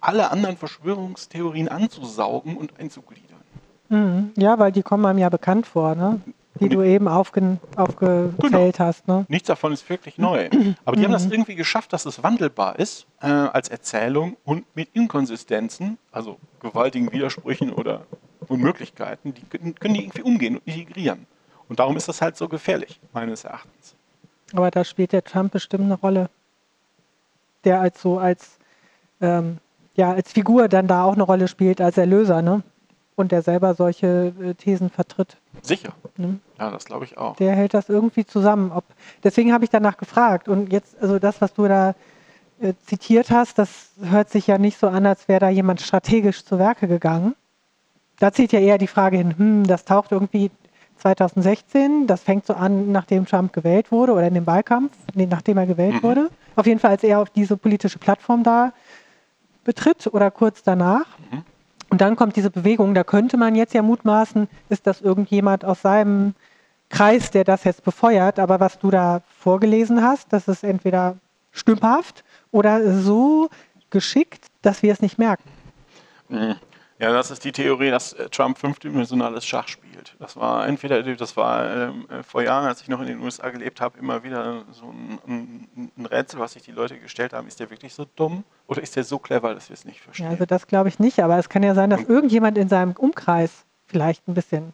[0.00, 3.38] alle anderen Verschwörungstheorien anzusaugen und einzugliedern.
[3.88, 4.32] Mhm.
[4.36, 6.20] Ja, weil die kommen einem ja bekannt vor, ne?
[6.58, 8.78] die du eben aufge aufgezählt Genau.
[8.78, 9.06] hast.
[9.06, 9.26] Ne?
[9.28, 10.48] Nichts davon ist wirklich neu.
[10.84, 14.88] Aber die haben das irgendwie geschafft, dass es wandelbar ist äh, als Erzählung und mit
[14.92, 18.06] Inkonsistenzen, also gewaltigen Widersprüchen oder
[18.48, 21.26] Unmöglichkeiten, die können, können die irgendwie umgehen und integrieren.
[21.68, 23.94] Und darum ist das halt so gefährlich, meines Erachtens.
[24.52, 26.28] Aber da spielt der Trump bestimmt eine Rolle.
[27.64, 28.58] Der als so als,
[29.20, 29.58] ähm,
[29.94, 32.62] ja, als Figur dann da auch eine Rolle spielt, als Erlöser, ne?
[33.16, 35.36] Und der selber solche äh, Thesen vertritt.
[35.62, 35.94] Sicher.
[36.16, 36.40] Ne?
[36.58, 37.36] Ja, das glaube ich auch.
[37.36, 38.72] Der hält das irgendwie zusammen.
[38.72, 38.84] Ob,
[39.22, 40.48] deswegen habe ich danach gefragt.
[40.48, 41.94] Und jetzt, also das, was du da
[42.60, 46.44] äh, zitiert hast, das hört sich ja nicht so an, als wäre da jemand strategisch
[46.44, 47.36] zu Werke gegangen.
[48.18, 50.50] Da zieht ja eher die Frage hin, hm, das taucht irgendwie
[50.98, 55.58] 2016, das fängt so an, nachdem Trump gewählt wurde oder in dem Wahlkampf, nee, nachdem
[55.58, 56.02] er gewählt Mhm.
[56.02, 56.30] wurde.
[56.56, 58.72] Auf jeden Fall, als er auf diese politische Plattform da
[59.64, 61.06] betritt oder kurz danach.
[61.30, 61.42] Mhm.
[61.90, 65.82] Und dann kommt diese Bewegung, da könnte man jetzt ja mutmaßen, ist das irgendjemand aus
[65.82, 66.34] seinem
[66.88, 68.38] Kreis, der das jetzt befeuert.
[68.38, 71.16] Aber was du da vorgelesen hast, das ist entweder
[71.52, 73.48] stümperhaft oder so
[73.90, 75.48] geschickt, dass wir es nicht merken.
[76.28, 76.54] Mhm.
[77.00, 80.14] Ja, das ist die Theorie, dass äh, Trump fünfdimensionales Schach spielt.
[80.20, 83.50] Das war entweder, das war ähm, äh, vor Jahren, als ich noch in den USA
[83.50, 87.48] gelebt habe, immer wieder so ein, ein, ein Rätsel, was sich die Leute gestellt haben.
[87.48, 90.26] Ist der wirklich so dumm oder ist der so clever, dass wir es nicht verstehen?
[90.26, 92.92] Ja, also das glaube ich nicht, aber es kann ja sein, dass irgendjemand in seinem
[92.92, 94.72] Umkreis vielleicht ein bisschen.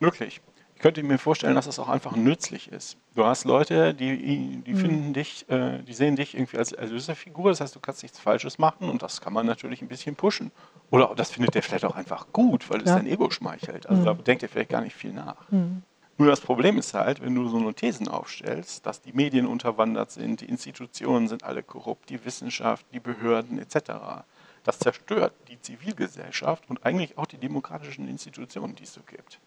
[0.00, 0.40] Möglich.
[0.74, 2.96] Ich könnte mir vorstellen, dass es auch einfach nützlich ist.
[3.14, 4.76] Du hast Leute, die, die Mhm.
[4.76, 8.58] finden dich, äh, die sehen dich irgendwie als Erlöserfigur, das heißt, du kannst nichts Falsches
[8.58, 10.50] machen und das kann man natürlich ein bisschen pushen.
[10.92, 12.96] Oder das findet der vielleicht auch einfach gut, weil es Ja.
[12.96, 13.86] dein Ego schmeichelt.
[13.88, 14.04] Also Mhm.
[14.04, 15.50] da denkt er vielleicht gar nicht viel nach.
[15.50, 15.82] Hm.
[16.18, 20.10] Nur das Problem ist halt, wenn du so eine Thesen aufstellst, dass die Medien unterwandert
[20.10, 24.24] sind, die Institutionen sind alle korrupt, die Wissenschaft, die Behörden etc.
[24.64, 29.40] Das zerstört die Zivilgesellschaft und eigentlich auch die demokratischen Institutionen, die es so gibt.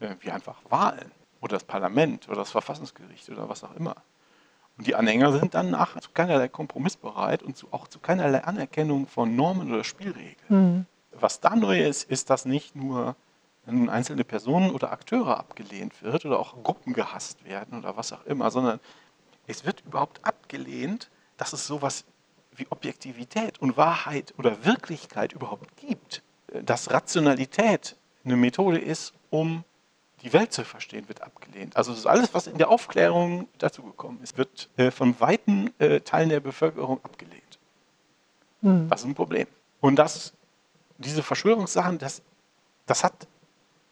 [0.00, 1.10] Äh, Wie einfach Wahlen
[1.40, 3.96] oder das Parlament oder das Verfassungsgericht oder was auch immer.
[4.78, 8.44] Und die Anhänger sind dann nach zu keinerlei Kompromiss bereit und zu, auch zu keinerlei
[8.44, 10.36] Anerkennung von Normen oder Spielregeln.
[10.48, 10.86] Hm.
[11.12, 13.16] Was da neu ist, ist, dass nicht nur
[13.66, 18.50] einzelne Personen oder Akteure abgelehnt wird oder auch Gruppen gehasst werden oder was auch immer,
[18.50, 18.78] sondern
[19.46, 22.04] es wird überhaupt abgelehnt, dass es sowas
[22.54, 26.22] wie Objektivität und Wahrheit oder Wirklichkeit überhaupt gibt.
[26.62, 29.64] Dass Rationalität eine Methode ist, um
[30.22, 31.76] die Welt zu verstehen, wird abgelehnt.
[31.76, 36.40] Also alles, was in der Aufklärung dazugekommen ist, wird äh, von weiten äh, Teilen der
[36.40, 37.58] Bevölkerung abgelehnt.
[38.62, 38.88] Hm.
[38.88, 39.46] Das ist ein Problem.
[39.80, 40.32] Und das,
[40.98, 42.22] diese Verschwörungssachen, das,
[42.86, 43.26] das hat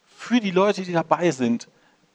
[0.06, 1.68] für die Leute, die dabei sind,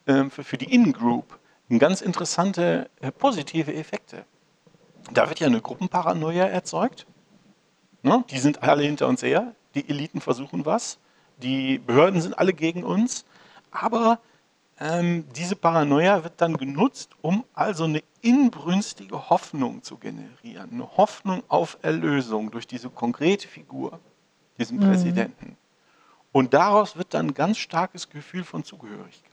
[0.08, 1.38] ähm, für, für die In-Group,
[1.78, 4.26] ganz interessante äh, positive Effekte.
[5.12, 7.06] Da wird ja eine Gruppenparanoia erzeugt.
[8.02, 8.24] Ne?
[8.30, 9.54] Die sind alle hinter uns her.
[9.76, 10.98] Die Eliten versuchen was.
[11.38, 13.26] Die Behörden sind alle gegen uns.
[13.72, 14.20] Aber
[14.80, 20.70] ähm, diese Paranoia wird dann genutzt, um also eine inbrünstige Hoffnung zu generieren.
[20.72, 24.00] Eine Hoffnung auf Erlösung durch diese konkrete Figur,
[24.58, 24.84] diesen Mhm.
[24.84, 25.58] Präsidenten.
[26.32, 29.30] Und daraus wird dann ein ganz starkes Gefühl von Zugehörigkeit.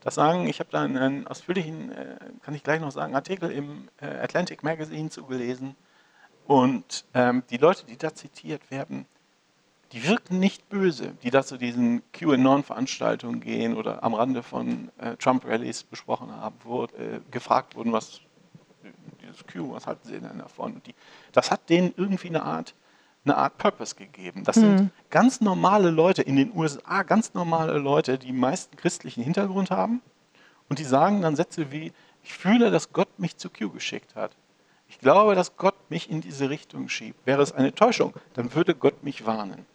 [0.00, 3.88] Das sagen, ich habe da einen ausführlichen, äh, kann ich gleich noch sagen, Artikel im
[4.00, 5.76] äh, Atlantic Magazine zugelesen.
[6.46, 9.06] Und ähm, die Leute, die da zitiert werden,
[9.94, 15.16] die wirken nicht böse, die da zu diesen QAnon-Veranstaltungen gehen oder am Rande von äh,
[15.16, 18.20] Trump-Rallies besprochen haben, wo, äh, gefragt wurden, was
[19.22, 20.82] dieses Q, was halten Sie denn davon?
[20.84, 20.94] Die,
[21.30, 22.74] das hat denen irgendwie eine Art,
[23.24, 24.42] eine Art Purpose gegeben.
[24.42, 24.90] Das sind mhm.
[25.10, 30.02] ganz normale Leute in den USA, ganz normale Leute, die meisten christlichen Hintergrund haben
[30.68, 31.92] und die sagen dann Sätze wie,
[32.24, 34.32] ich fühle, dass Gott mich zu Q geschickt hat.
[34.88, 37.24] Ich glaube, dass Gott mich in diese Richtung schiebt.
[37.26, 39.66] Wäre es eine Täuschung, dann würde Gott mich warnen.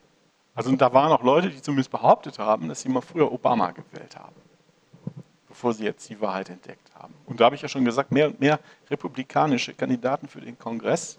[0.60, 4.18] Also da waren auch Leute, die zumindest behauptet haben, dass sie mal früher Obama gewählt
[4.18, 4.36] haben,
[5.48, 7.14] bevor sie jetzt die Wahrheit entdeckt haben.
[7.28, 11.18] Und da habe ich ja schon gesagt, mehr und mehr republikanische Kandidaten für den Kongress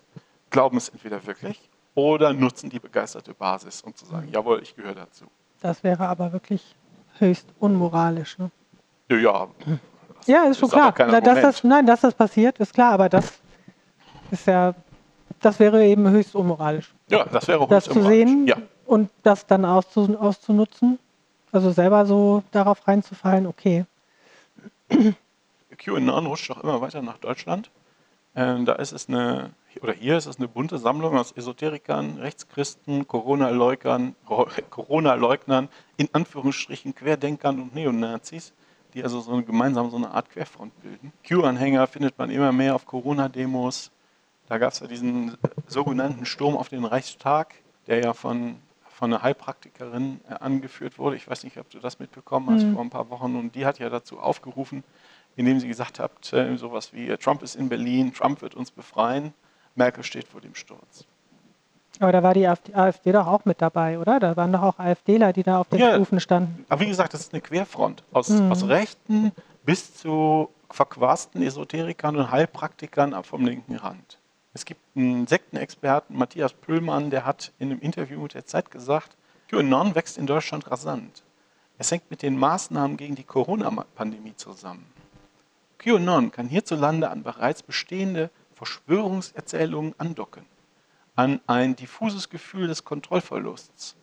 [0.51, 4.95] glauben es entweder wirklich oder nutzen die begeisterte Basis, um zu sagen, jawohl, ich gehöre
[4.95, 5.25] dazu.
[5.63, 6.77] Das wäre aber wirklich
[7.17, 8.37] höchst unmoralisch.
[8.39, 8.51] Ne?
[9.09, 9.49] Ja, ja.
[10.27, 10.93] Ja, ist schon ist klar.
[10.93, 13.41] Dass das, nein, dass das passiert, ist klar, aber das
[14.31, 14.75] ist ja,
[15.41, 16.93] das wäre eben höchst unmoralisch.
[17.09, 17.89] Ja, das wäre höchst das unmoralisch.
[17.89, 18.57] Das zu sehen, ja
[18.91, 20.99] und das dann auszu auszunutzen,
[21.53, 23.85] also selber so darauf reinzufallen, okay.
[25.79, 27.71] QAnon rutscht auch immer weiter nach Deutschland.
[28.35, 33.07] Ähm, da ist es eine, oder hier ist es eine bunte Sammlung aus Esoterikern, Rechtschristen,
[33.07, 34.17] Corona-Leugnern,
[34.71, 38.53] Corona-Leugnern, in Anführungsstrichen Querdenkern und Neonazis,
[38.95, 41.13] die also so eine, gemeinsam so eine Art Querfront bilden.
[41.29, 43.93] Q-Anhänger findet man immer mehr auf Corona-Demos.
[44.49, 45.37] Da gab es ja diesen
[45.69, 47.55] sogenannten Sturm auf den Reichstag,
[47.87, 48.57] der ja von
[49.01, 51.17] von einer Heilpraktikerin äh, angeführt wurde.
[51.17, 52.75] Ich weiß nicht, ob du das mitbekommen hast mhm.
[52.75, 53.35] vor ein paar Wochen.
[53.35, 54.85] Und die hat ja dazu aufgerufen,
[55.37, 59.33] indem sie gesagt hat, äh, sowas wie Trump ist in Berlin, Trump wird uns befreien,
[59.75, 61.07] Merkel steht vor dem Sturz.
[61.99, 64.21] Aber da war die AfD doch auch mit dabei, oder?
[64.21, 66.67] Da waren doch auch AfDler, die da auf den ja, Stufen standen.
[66.69, 68.53] Aber wie gesagt, das ist eine Querfront aus, mhm.
[68.53, 69.33] aus Rechten
[69.65, 74.20] bis zu verquasten Esoterikern und Heilpraktikern vom linken Rand.
[74.61, 79.17] Es gibt einen Sektenexperten, Matthias Pöllmann, der hat in einem Interview mit der Zeit gesagt,
[79.49, 81.23] QAnon wächst in Deutschland rasant.
[81.79, 84.85] Es hängt mit den Maßnahmen gegen die Corona-Pandemie zusammen.
[85.79, 90.45] QAnon kann hierzulande an bereits bestehende Verschwörungserzählungen andocken,
[91.17, 93.97] an ein diffuses Gefühl des Kontrollverlusts,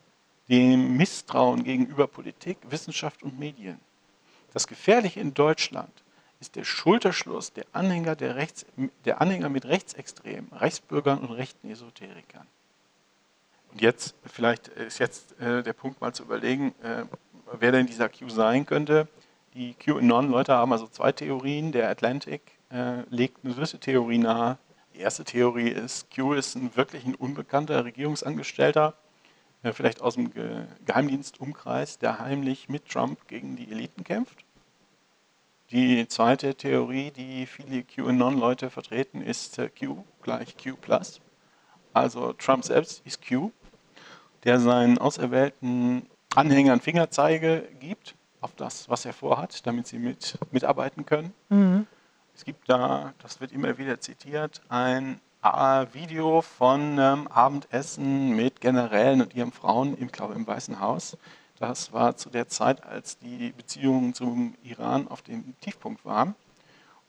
[0.49, 3.79] dem Misstrauen gegenüber Politik, Wissenschaft und Medien.
[4.53, 6.03] Das Gefährliche in Deutschland
[6.39, 8.65] ist der Schulterschluss der Anhänger, der, Rechts,
[9.05, 12.47] der Anhänger mit Rechtsextremen, Rechtsbürgern und rechten Esoterikern.
[13.71, 17.03] Und jetzt, vielleicht ist jetzt äh, der Punkt mal zu überlegen, äh,
[17.59, 19.07] wer denn dieser Q sein könnte.
[19.53, 21.71] Die QAnon-Leute haben also zwei Theorien.
[21.71, 24.57] Der Atlantic äh, legt eine dritte Theorie nahe.
[24.93, 28.95] Die erste Theorie ist, Q ist ein wirklich ein unbekannter Regierungsangestellter,
[29.73, 34.43] vielleicht aus dem Ge Geheimdienstumkreis, der heimlich mit Trump gegen die Eliten kämpft.
[35.71, 40.77] Die zweite Theorie, die viele QAnon-Leute vertreten, ist äh, Q gleich Q+.
[41.93, 43.51] Also Trump selbst ist Q,
[44.45, 51.05] der seinen auserwählten Anhängern Fingerzeige gibt auf das, was er vorhat, damit sie mit, mitarbeiten
[51.05, 51.33] können.
[51.49, 51.85] Mhm.
[52.33, 55.19] Es gibt da, das wird immer wieder zitiert, ein
[55.91, 61.17] Video von ähm, Abendessen mit Generälen und ihren Frauen, ich glaube im Weißen Haus.
[61.59, 66.35] Das war zu der Zeit, als die Beziehungen zum Iran auf dem Tiefpunkt waren.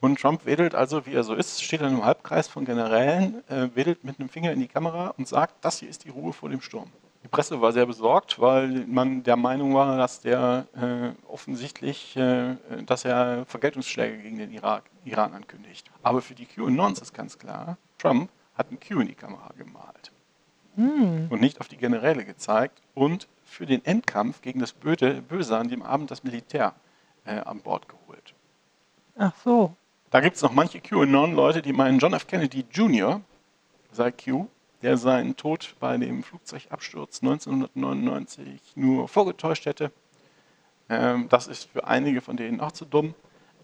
[0.00, 3.68] Und Trump wedelt also, wie er so ist, steht in einem Halbkreis von Generälen, äh,
[3.74, 6.48] wedelt mit einem Finger in die Kamera und sagt, das hier ist die Ruhe vor
[6.48, 6.90] dem Sturm.
[7.24, 12.56] Die Presse war sehr besorgt, weil man der Meinung war, dass der äh, offensichtlich, äh,
[12.86, 15.90] dass er Vergeltungsschläge gegen den Irak, Iran ankündigt.
[16.02, 20.12] Aber für die QAnons ist ganz klar, Trump hat ein Q in die Kamera gemalt
[20.76, 21.26] hm.
[21.28, 25.82] und nicht auf die Generäle gezeigt und für den Endkampf gegen das Böse an dem
[25.82, 26.74] Abend das Militär
[27.24, 28.34] äh, an Bord geholt.
[29.16, 29.74] Ach so.
[30.10, 32.26] Da gibt es noch manche QAnon-Leute, die meinen, John F.
[32.26, 33.20] Kennedy Jr.
[33.90, 34.46] sei Q,
[34.82, 39.92] der seinen Tod bei dem Flugzeugabsturz 1999 nur vorgetäuscht hätte.
[40.88, 43.14] Ähm, das ist für einige von denen auch zu dumm.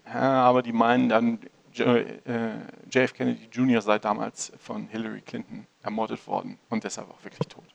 [0.05, 1.39] Äh, aber die meinen dann,
[1.73, 3.81] JF äh, Kennedy Jr.
[3.81, 7.65] sei damals von Hillary Clinton ermordet worden und deshalb auch wirklich tot.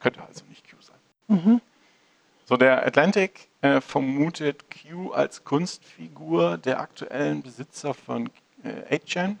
[0.00, 0.96] Könnte also nicht Q sein.
[1.28, 1.60] Mhm.
[2.46, 8.28] So, der Atlantic äh, vermutet Q als Kunstfigur der aktuellen Besitzer von
[8.62, 9.36] äh, 8chan.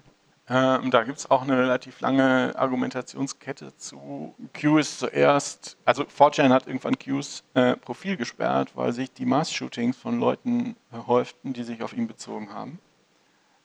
[0.48, 4.34] Ähm, da gibt es auch eine relativ lange Argumentationskette zu.
[4.58, 9.98] Q ist zuerst, also 4chan hat irgendwann Qs äh, Profil gesperrt, weil sich die Mass-Shootings
[9.98, 12.78] von Leuten äh, häuften, die sich auf ihn bezogen haben.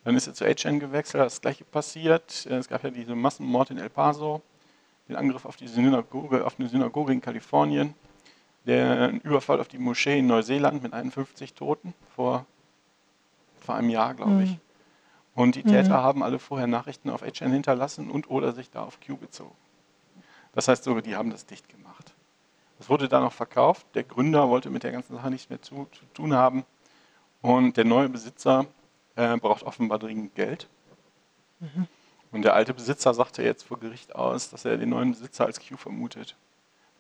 [0.04, 2.46] Dann ist er zu 8chan gewechselt, das gleiche passiert.
[2.46, 4.42] Äh, es gab ja diese Massenmord in El Paso,
[5.08, 7.94] den Angriff auf, die Synagoge, auf eine Synagoge in Kalifornien
[8.70, 12.46] der Überfall auf die Moschee in Neuseeland mit 51 Toten vor,
[13.60, 14.52] vor einem Jahr, glaube ich.
[14.52, 14.60] Mhm.
[15.34, 16.04] Und die Täter mhm.
[16.04, 19.56] haben alle vorher Nachrichten auf HN hinterlassen und oder sich da auf Q bezogen.
[20.54, 22.14] Das heißt sogar, die haben das dicht gemacht.
[22.78, 23.88] Das wurde dann noch verkauft.
[23.96, 26.64] Der Gründer wollte mit der ganzen Sache nichts mehr zu, zu tun haben.
[27.42, 28.68] Und der neue Besitzer
[29.16, 30.68] äh, braucht offenbar dringend Geld.
[31.60, 31.88] Mhm.
[32.32, 35.60] Und der alte Besitzer sagte jetzt vor Gericht aus, dass er den neuen Besitzer als
[35.60, 36.36] Q vermutet.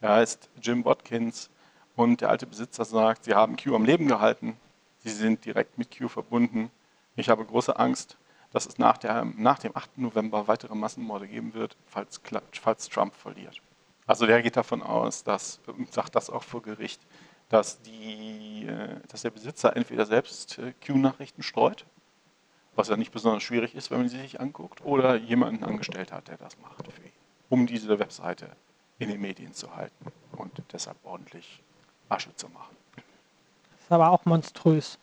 [0.01, 1.51] Er heißt Jim Watkins
[1.99, 4.55] und der alte Besitzer sagt, sie haben Q am Leben gehalten,
[4.99, 6.71] sie sind direkt mit Q verbunden.
[7.17, 8.17] Ich habe große Angst,
[8.53, 9.97] dass es nach, der, nach dem 8.
[9.97, 12.21] November weitere Massenmorde geben wird, falls,
[12.53, 13.61] falls Trump verliert.
[14.07, 15.59] Also der geht davon aus, dass,
[15.89, 17.01] sagt das auch vor Gericht,
[17.49, 21.85] dass, die, äh, dass der Besitzer entweder selbst äh, Q-Nachrichten streut,
[22.75, 26.29] was ja nicht besonders schwierig ist, wenn man sie sich anguckt, oder jemanden angestellt hat,
[26.29, 27.11] der das macht für ihn,
[27.49, 28.55] um diese Webseite
[28.99, 31.61] in den Medien zu halten und deshalb ordentlich
[32.09, 32.75] Asche zu machen.
[32.95, 34.99] Das ist aber auch monströs.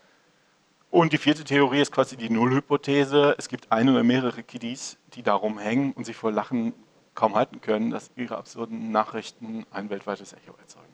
[0.90, 3.34] Und die vierte Theorie ist quasi die Nullhypothese.
[3.38, 6.72] Es gibt ein oder mehrere Kiddies, die darum hängen und sich vor Lachen
[7.14, 10.86] kaum halten können, dass ihre absurden Nachrichten ein weltweites Echo erzeugen.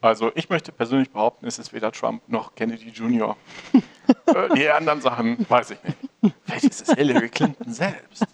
[0.00, 3.36] Also ich möchte persönlich behaupten, es ist weder Trump noch Kennedy Jr.
[4.26, 5.98] Äh, die anderen Sachen weiß ich nicht.
[6.44, 8.24] Vielleicht ist es Hillary Clinton selbst.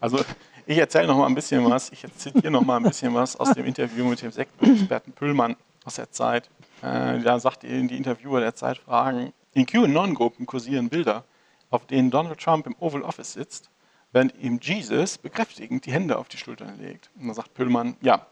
[0.00, 0.22] Also
[0.66, 1.90] ich erzähle noch mal ein bisschen was.
[1.90, 5.96] Ich zitiere noch mal ein bisschen was aus dem Interview mit dem Sektenexperten Püllmann aus
[5.96, 6.48] der Zeit.
[6.82, 9.32] Äh, da sagt die Interviewer der Zeit Fragen.
[9.54, 11.24] In QAnon-Gruppen kursieren Bilder,
[11.70, 13.70] auf denen Donald Trump im Oval Office sitzt,
[14.12, 17.10] während ihm Jesus bekräftigend die Hände auf die Schultern legt.
[17.18, 18.26] Und dann sagt Püllmann, ja,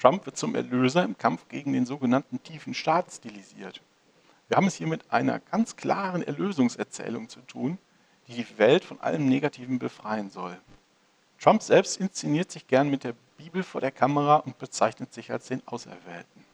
[0.00, 3.80] Trump wird zum Erlöser im Kampf gegen den sogenannten tiefen Staat stilisiert.
[4.48, 7.78] Wir haben es hier mit einer ganz klaren Erlösungserzählung zu tun,
[8.26, 10.58] die die Welt von allem Negativen befreien soll.
[11.40, 15.48] Trump selbst inszeniert sich gern mit der Bibel vor der Kamera und bezeichnet sich als
[15.48, 16.44] den Auserwählten.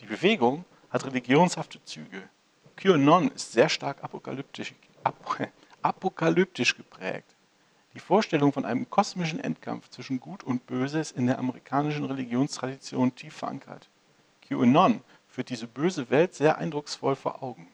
[0.00, 2.28] Die Bewegung hat religionshafte Züge.
[2.76, 5.50] QAnon ist sehr stark apokalyptisch, ap
[5.82, 7.34] apokalyptisch geprägt.
[7.94, 13.14] Die Vorstellung von einem kosmischen Endkampf zwischen Gut und Böse ist in der amerikanischen Religionstradition
[13.14, 13.88] tief verankert.
[14.42, 17.68] QAnon führt diese böse Welt sehr eindrucksvoll vor Augen.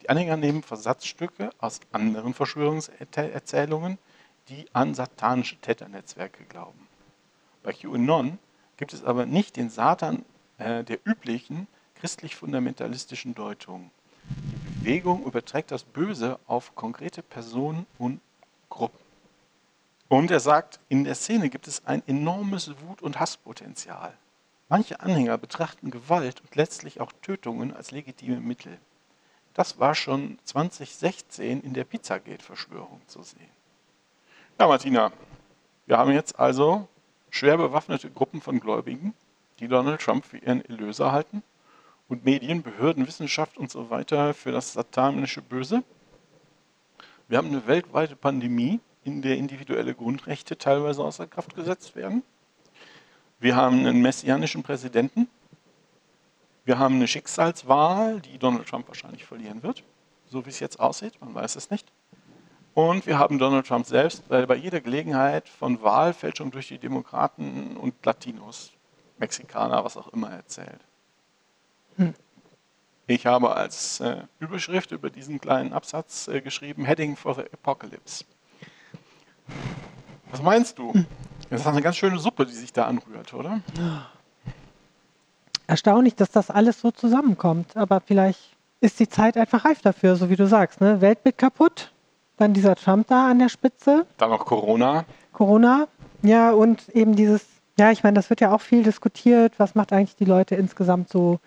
[0.00, 3.98] Die Anhänger nehmen Versatzstücke aus anderen Verschwörungserzählungen,
[4.48, 6.88] die an satanische Täternetzwerke glauben.
[7.62, 8.38] Bei QAnon
[8.76, 10.24] gibt es aber nicht den Satan
[10.58, 13.90] äh, der üblichen christlich-fundamentalistischen Deutung.
[14.28, 18.20] Die Bewegung überträgt das Böse auf konkrete Personen und
[18.68, 18.98] Gruppen.
[20.08, 24.12] Und er sagt, in der Szene gibt es ein enormes Wut- und Hasspotenzial.
[24.68, 28.78] Manche Anhänger betrachten Gewalt und letztlich auch Tötungen als legitime Mittel.
[29.54, 33.61] Das war schon 2016 in der Pizzagate-Verschwörung zu sehen.
[34.62, 35.10] Ja, Martina,
[35.86, 36.86] wir haben jetzt also
[37.30, 39.12] schwer bewaffnete Gruppen von Gläubigen,
[39.58, 41.42] die Donald Trump für ihren Erlöser halten
[42.08, 45.82] und Medien, Behörden, Wissenschaft und so weiter für das satanische Böse.
[47.26, 52.22] Wir haben eine weltweite Pandemie, in der individuelle Grundrechte teilweise außer Kraft gesetzt werden.
[53.40, 55.28] Wir haben einen messianischen Präsidenten.
[56.64, 59.82] Wir haben eine Schicksalswahl, die Donald Trump wahrscheinlich verlieren wird,
[60.28, 61.90] so wie es jetzt aussieht, man weiß es nicht.
[62.74, 67.94] Und wir haben Donald Trump selbst, bei jeder Gelegenheit von Wahlfälschung durch die Demokraten und
[68.04, 68.72] Latinos
[69.18, 70.80] Mexikaner, was auch immer erzählt.
[71.96, 72.14] Hm.
[73.06, 78.24] Ich habe als äh, Überschrift über diesen kleinen Absatz äh, geschrieben, Heading for the Apocalypse.
[80.30, 80.94] Was meinst du?
[80.94, 81.06] Hm.
[81.50, 83.60] Das ist eine ganz schöne Suppe, die sich da anrührt, oder?
[85.66, 88.40] Erstaunlich, dass das alles so zusammenkommt, aber vielleicht
[88.80, 90.80] ist die Zeit einfach reif dafür, so wie du sagst.
[90.80, 91.00] Ne?
[91.02, 91.92] Weltbild kaputt,
[92.42, 94.06] dann dieser Trump da an der Spitze.
[94.18, 95.04] Dann noch Corona.
[95.32, 95.86] Corona,
[96.22, 97.46] ja, und eben dieses
[97.78, 99.54] ja, ich meine, das wird ja auch viel diskutiert.
[99.58, 101.40] Was macht eigentlich die Leute insgesamt so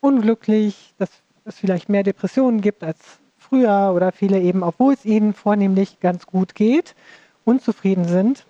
[0.00, 1.10] unglücklich, dass
[1.44, 2.98] es vielleicht mehr Depressionen gibt als
[3.38, 6.94] früher oder viele eben, obwohl es ihnen vornehmlich ganz gut geht,
[7.44, 8.44] unzufrieden sind.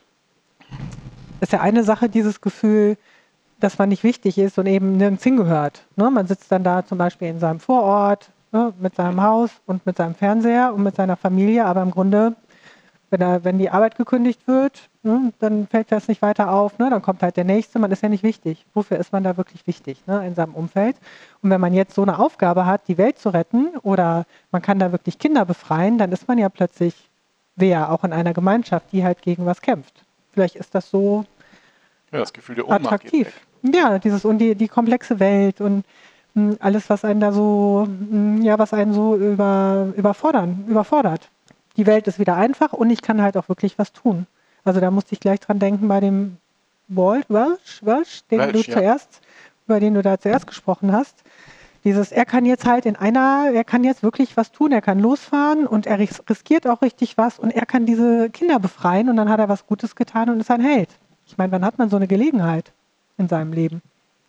[1.40, 2.96] Das ist ja eine Sache, dieses Gefühl,
[3.60, 5.86] dass man nicht wichtig ist und eben nirgends hingehört.
[5.96, 6.10] Ne?
[6.10, 9.96] Man sitzt dann da zum Beispiel in seinem Vorort ne, mit seinem Haus und mit
[9.96, 12.36] seinem Fernseher und mit seiner Familie, aber im Grunde
[13.10, 16.88] wenn, er, wenn die Arbeit gekündigt wird, ne, dann fällt das nicht weiter auf, ne,
[16.90, 18.64] dann kommt halt der nächste, man ist ja nicht wichtig.
[18.72, 20.96] Wofür ist man da wirklich wichtig ne, in seinem Umfeld?
[21.42, 24.78] Und wenn man jetzt so eine Aufgabe hat, die Welt zu retten oder man kann
[24.78, 26.94] da wirklich Kinder befreien, dann ist man ja plötzlich
[27.56, 30.04] wer, auch in einer Gemeinschaft, die halt gegen was kämpft.
[30.32, 31.24] Vielleicht ist das so
[32.12, 33.32] ja, das Gefühl der Ohnmacht attraktiv.
[33.62, 35.84] Ja, dieses und die, die komplexe Welt und
[36.60, 41.28] alles, was einen da so, hm, ja, was einen so über, überfordern, überfordert
[41.76, 44.26] die Welt ist wieder einfach und ich kann halt auch wirklich was tun.
[44.64, 46.36] Also da musste ich gleich dran denken bei dem
[46.88, 48.76] Walt, Welch, Welch, den Welch, du ja.
[48.78, 49.20] zuerst,
[49.66, 51.22] über den du da zuerst gesprochen hast.
[51.84, 54.98] Dieses, er kann jetzt halt in einer, er kann jetzt wirklich was tun, er kann
[54.98, 59.16] losfahren und er ris- riskiert auch richtig was und er kann diese Kinder befreien und
[59.16, 60.90] dann hat er was Gutes getan und ist ein Held.
[61.26, 62.72] Ich meine, wann hat man so eine Gelegenheit
[63.16, 63.80] in seinem Leben,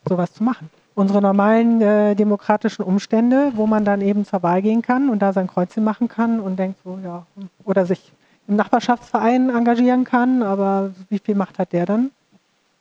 [0.08, 0.70] sowas zu machen?
[0.94, 5.32] Unsere normalen äh, demokratischen Umstände, wo man dann eben zur Wahl gehen kann und da
[5.32, 7.26] sein Kreuzchen machen kann und denkt so, ja,
[7.64, 8.12] oder sich
[8.48, 12.12] im Nachbarschaftsverein engagieren kann, aber wie viel Macht hat der dann?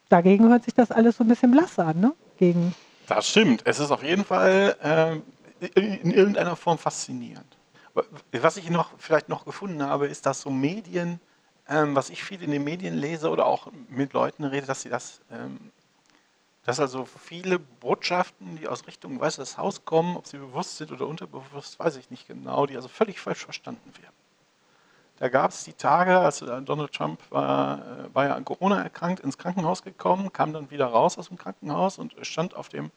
[0.09, 2.13] Dagegen hört sich das alles so ein bisschen blass an, ne?
[2.39, 2.75] Gegen
[3.07, 3.63] Das stimmt.
[3.65, 5.23] Es ist auf jeden Fall ähm,
[5.75, 7.47] in irgendeiner Form faszinierend.
[8.33, 11.21] Was ich noch vielleicht noch gefunden habe, ist, dass so Medien,
[11.69, 14.89] ähm, was ich viel in den Medien lese oder auch mit Leuten rede, dass sie
[14.89, 15.59] das, ähm,
[16.71, 21.09] dass also viele Botschaften, die aus Richtung Weißes Haus kommen, ob sie bewusst sind oder
[21.09, 24.15] unterbewusst, weiß ich nicht genau, die also völlig falsch verstanden werden.
[25.19, 29.19] Da gab es die Tage, als Donald Trump war, äh, war ja an Corona erkrankt,
[29.19, 32.93] ins Krankenhaus gekommen, kam dann wieder raus aus dem Krankenhaus und stand auf dem,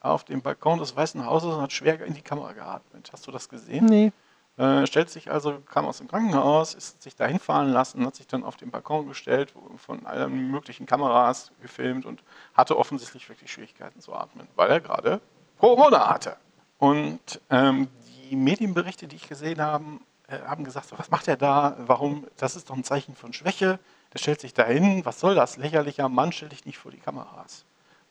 [0.00, 3.08] auf dem Balkon des Weißen Hauses und hat schwer in die Kamera geatmet.
[3.10, 3.86] Hast du das gesehen?
[3.86, 4.12] Nee.
[4.56, 8.28] Äh, stellt sich also, kam aus dem Krankenhaus, ist sich dahin fahren lassen, hat sich
[8.28, 12.22] dann auf den Balkon gestellt, von allen möglichen Kameras gefilmt und
[12.54, 15.20] hatte offensichtlich wirklich Schwierigkeiten zu atmen, weil er gerade
[15.58, 16.36] Corona hatte.
[16.78, 17.88] Und ähm,
[18.30, 19.84] die Medienberichte, die ich gesehen habe,
[20.28, 21.76] äh, haben gesagt, so, was macht er da?
[21.78, 22.26] Warum?
[22.36, 23.78] Das ist doch ein Zeichen von Schwäche.
[24.12, 25.04] Der stellt sich dahin.
[25.04, 25.56] Was soll das?
[25.56, 27.64] Lächerlicher Mann, stell dich nicht vor die Kameras,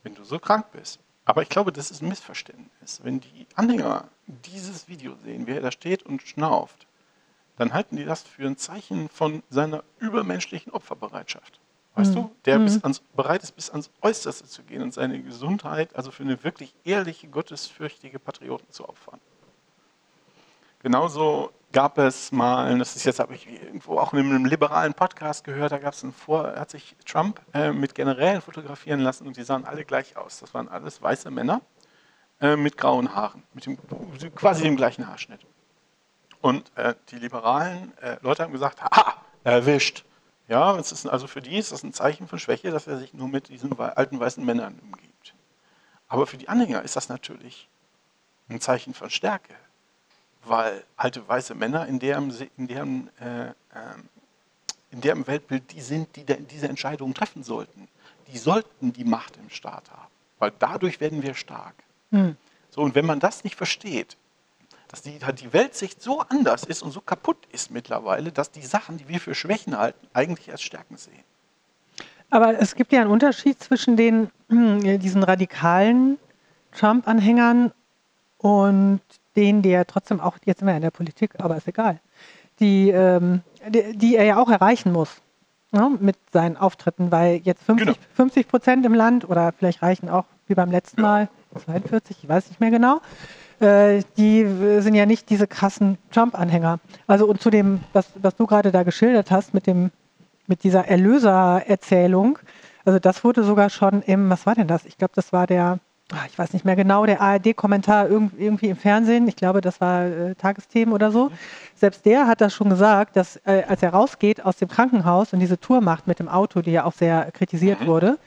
[0.04, 1.00] wenn du so krank bist.
[1.26, 3.00] Aber ich glaube, das ist ein Missverständnis.
[3.04, 6.86] Wenn die Anhänger dieses Video sehen, wie er da steht und schnauft,
[7.58, 11.60] dann halten die das für ein Zeichen von seiner übermenschlichen Opferbereitschaft.
[11.96, 12.16] Weißt Mhm.
[12.16, 12.36] du?
[12.46, 12.66] Der Mhm.
[12.66, 16.44] bis ans, bereit ist, bis ans Äußerste zu gehen und seine Gesundheit, also für eine
[16.44, 19.20] wirklich ehrliche, gottesfürchtige Patrioten zu opfern.
[20.82, 25.44] Genauso gab es mal, das ist jetzt, habe ich irgendwo auch in einem liberalen Podcast
[25.44, 29.36] gehört, da gab es einen Vor, hat sich Trump äh, mit Generälen fotografieren lassen und
[29.36, 30.40] die sahen alle gleich aus.
[30.40, 31.62] Das waren alles weiße Männer
[32.40, 33.78] äh, mit grauen Haaren, mit dem,
[34.36, 35.42] quasi dem gleichen Haarschnitt.
[36.42, 40.06] Und äh, die liberalen äh, Leute haben gesagt, ha, erwischt.
[40.48, 43.14] Ja, es ist, also für die ist das ein Zeichen von Schwäche, dass er sich
[43.14, 45.34] nur mit diesen alten weißen Männern umgibt.
[46.08, 47.70] Aber für die Anhänger ist das natürlich
[48.50, 49.56] ein Zeichen von Stärke,
[50.46, 54.10] weil alte weiße Männer in deren, in deren, äh, ähm,
[54.92, 57.88] in deren Weltbild die sind, die diese Entscheidungen treffen sollten.
[58.28, 61.76] Die sollten die Macht im Staat haben, weil dadurch werden wir stark.
[62.12, 62.38] Hm.
[62.70, 64.18] So, und wenn man das nicht versteht,
[64.88, 68.98] dass die, die Weltsicht so anders ist und so kaputt ist mittlerweile, dass die Sachen,
[68.98, 71.24] die wir für Schwächen halten, eigentlich als Stärken sehen.
[72.30, 76.18] Aber es gibt ja einen Unterschied zwischen den, hm, diesen radikalen
[76.72, 77.72] Trump-Anhängern
[78.38, 79.02] und
[79.36, 82.00] denen, die er trotzdem auch, jetzt sind wir ja in der Politik, aber ist egal,
[82.60, 85.22] die, ähm, die, die er ja auch erreichen muss
[85.72, 87.98] ne, mit seinen Auftritten, weil jetzt 50, Genau.
[88.16, 91.30] 50 Prozent im Land oder vielleicht reichen auch wie beim letzten Mal
[91.66, 93.02] 42, ich weiß nicht mehr genau,
[93.60, 94.46] äh, die
[94.80, 96.80] sind ja nicht diese krassen Trump-Anhänger.
[97.08, 99.92] Also und zu dem, was, was du gerade da geschildert hast mit dem
[100.46, 102.38] mit dieser Erlöser-Erzählung.
[102.86, 104.84] Also das wurde sogar schon im, was war denn das?
[104.86, 105.80] Ich glaube, das war der,
[106.28, 109.28] ich weiß nicht mehr genau, der ARD-Kommentar irg- irgendwie im Fernsehen.
[109.28, 111.32] Ich glaube, das war äh, Tagesthemen oder so.
[111.76, 115.40] Selbst der hat das schon gesagt, dass äh, als er rausgeht aus dem Krankenhaus und
[115.40, 117.86] diese Tour macht mit dem Auto, die ja auch sehr kritisiert Mhm.
[117.88, 118.18] wurde,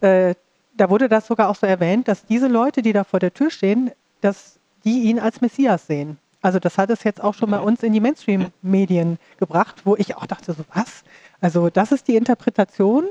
[0.00, 0.34] äh,
[0.76, 3.50] da wurde das sogar auch so erwähnt, dass diese Leute, die da vor der Tür
[3.50, 3.90] stehen,
[4.20, 6.18] dass die ihn als Messias sehen.
[6.40, 7.64] Also das hat es jetzt auch schon bei Mhm.
[7.64, 11.04] uns in die Mainstream-Medien gebracht, wo ich auch dachte, so was?
[11.40, 13.04] Also das ist die Interpretation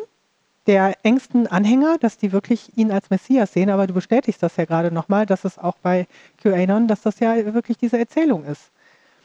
[0.68, 4.66] der engsten Anhänger, dass die wirklich ihn als Messias sehen, aber du bestätigst das ja
[4.66, 6.08] gerade nochmal, dass es auch bei
[6.42, 8.72] QAnon, dass das ja wirklich diese Erzählung ist.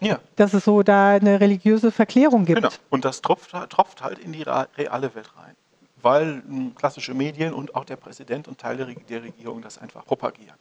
[0.01, 2.61] Ja, Dass es so da eine religiöse Verklärung gibt.
[2.61, 2.75] genau.
[2.91, 5.57] Und das tropft, tropft halt in die reale Welt rein,
[5.97, 10.57] weil m, klassische Medien und auch der Präsident und Teile der Regierung das einfach propagieren.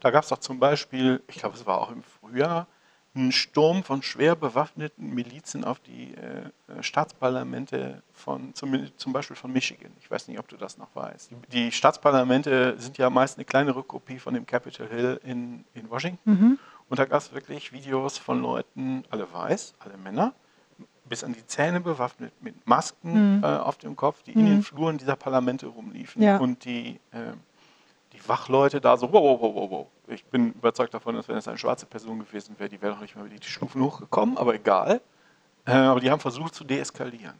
[0.00, 2.66] Da gab es doch zum Beispiel, ich glaube, es war auch im Frühjahr,
[3.16, 9.52] einen Sturm von schwer bewaffneten Milizen auf die äh, Staatsparlamente von, zum, zum Beispiel von
[9.52, 9.90] Michigan.
[10.00, 11.30] Ich weiß nicht, ob du das noch weißt.
[11.30, 15.88] Die, die Staatsparlamente sind ja meist eine kleinere Kopie von dem Capitol Hill in, in
[15.90, 16.30] Washington.
[16.30, 16.58] Mhm.
[16.88, 20.32] Und da gab es wirklich Videos von Leuten, alle weiß, alle Männer,
[21.08, 23.44] bis an die Zähne bewaffnet mit Masken Mhm.
[23.44, 24.46] äh, auf dem Kopf, die in Mhm.
[24.46, 26.22] den Fluren dieser Parlamente rumliefen.
[26.22, 26.36] Ja.
[26.38, 27.32] Und die, äh,
[28.16, 29.86] die Wachleute da so, wow, wow, wow, wow.
[30.08, 33.00] Ich bin überzeugt davon, dass wenn es eine schwarze Person gewesen wäre, die wäre noch
[33.00, 35.00] nicht mal die Stufen hochgekommen, aber egal.
[35.66, 37.34] Äh, aber die haben versucht zu deeskalieren.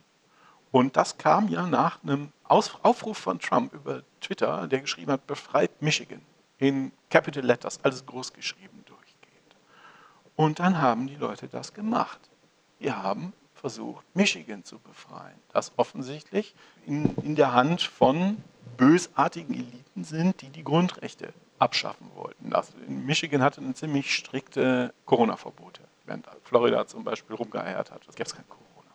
[0.73, 5.27] Und das kam ja nach einem Aus Aufruf von Trump über Twitter, der geschrieben hat,
[5.27, 6.21] befreit Michigan
[6.59, 9.57] in Capital Letters, alles groß geschrieben durchgehend.
[10.35, 12.21] Und dann haben die Leute das gemacht.
[12.81, 16.55] Die haben versucht, Michigan zu befreien, das offensichtlich
[16.87, 18.37] in, in der Hand von
[18.77, 22.51] bösartigen Eliten sind, die die Grundrechte abschaffen wollten.
[22.51, 28.03] Das, in Michigan hatte eine ziemlich strikte Corona-Verbote, während Florida zum Beispiel rumgeeiert hat.
[28.09, 28.91] Es gab kein Corona.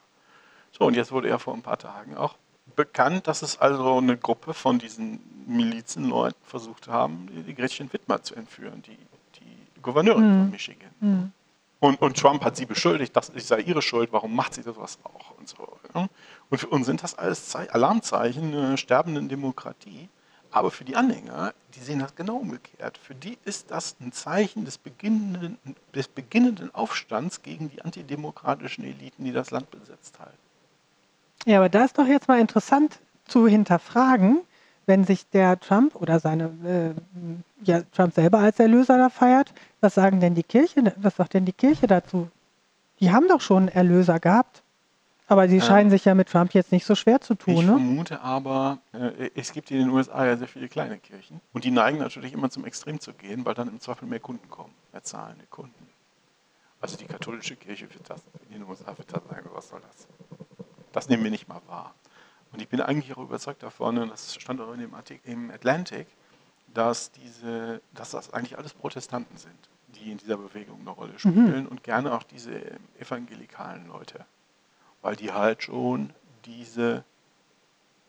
[0.71, 2.35] So, und jetzt wurde ja vor ein paar Tagen auch
[2.75, 8.35] bekannt, dass es also eine Gruppe von diesen Milizenleuten versucht haben, die Gretchen Wittmer zu
[8.35, 8.97] entführen, die,
[9.39, 10.41] die Gouverneurin mhm.
[10.43, 10.91] von Michigan.
[10.99, 11.31] Mhm.
[11.81, 15.37] Und, und, Trump hat sie beschuldigt, das sei ihre Schuld, warum macht sie sowas auch
[15.39, 15.67] und so.
[15.95, 16.07] Ja?
[16.51, 20.07] Und für uns sind das alles Alarmzeichen einer sterbenden Demokratie.
[20.51, 22.99] Aber für die Anhänger, die sehen das genau umgekehrt.
[22.99, 25.57] Für die ist das ein Zeichen des beginnenden,
[25.95, 30.37] des beginnenden Aufstands gegen die antidemokratischen Eliten, die das Land besetzt halten.
[31.45, 34.41] Ja, aber da ist doch jetzt mal interessant zu hinterfragen,
[34.85, 39.95] wenn sich der Trump oder seine, äh, ja, Trump selber als Erlöser da feiert, was
[39.95, 42.29] sagen denn die Kirche, was sagt denn die Kirche dazu?
[42.99, 44.63] Die haben doch schon Erlöser gehabt.
[45.27, 47.53] Aber sie scheinen sich ja mit Trump jetzt nicht so schwer zu tun.
[47.53, 47.67] Ich ne?
[47.67, 51.39] vermute aber, äh, es gibt in den USA ja sehr viele kleine Kirchen.
[51.53, 54.49] Und die neigen natürlich immer zum Extrem zu gehen, weil dann im Zweifel mehr Kunden
[54.49, 55.87] kommen, mehr zahlende Kunden.
[56.81, 60.07] Also die katholische Kirche wird das, in den USA wird das sagen, was soll das?
[60.91, 61.93] Das nehmen wir nicht mal wahr.
[62.51, 65.51] Und ich bin eigentlich auch überzeugt davon, und das stand auch in dem Artikel im
[65.51, 66.07] Atlantic,
[66.73, 71.19] dass, diese, dass das eigentlich alles Protestanten sind, die in dieser Bewegung eine Rolle mhm.
[71.19, 71.67] spielen mhm.
[71.67, 72.61] und gerne auch diese
[72.99, 74.25] evangelikalen Leute,
[75.01, 76.13] weil die halt schon
[76.45, 77.03] diese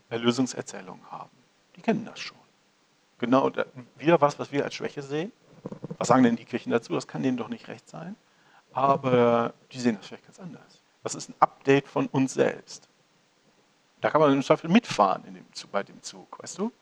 [0.08, 1.30] Erlösungserzählung haben.
[1.76, 2.38] Die kennen das schon.
[3.18, 3.64] Genau, da,
[3.96, 5.32] wieder was, was wir als Schwäche sehen.
[5.98, 6.92] Was sagen denn die Kirchen dazu?
[6.92, 8.16] Das kann denen doch nicht recht sein.
[8.72, 10.82] Aber die sehen das vielleicht ganz anders.
[11.02, 12.88] Das ist ein Update von uns selbst.
[14.02, 16.72] Da kann man im Zweifel mitfahren in dem, bei dem Zug, weißt du?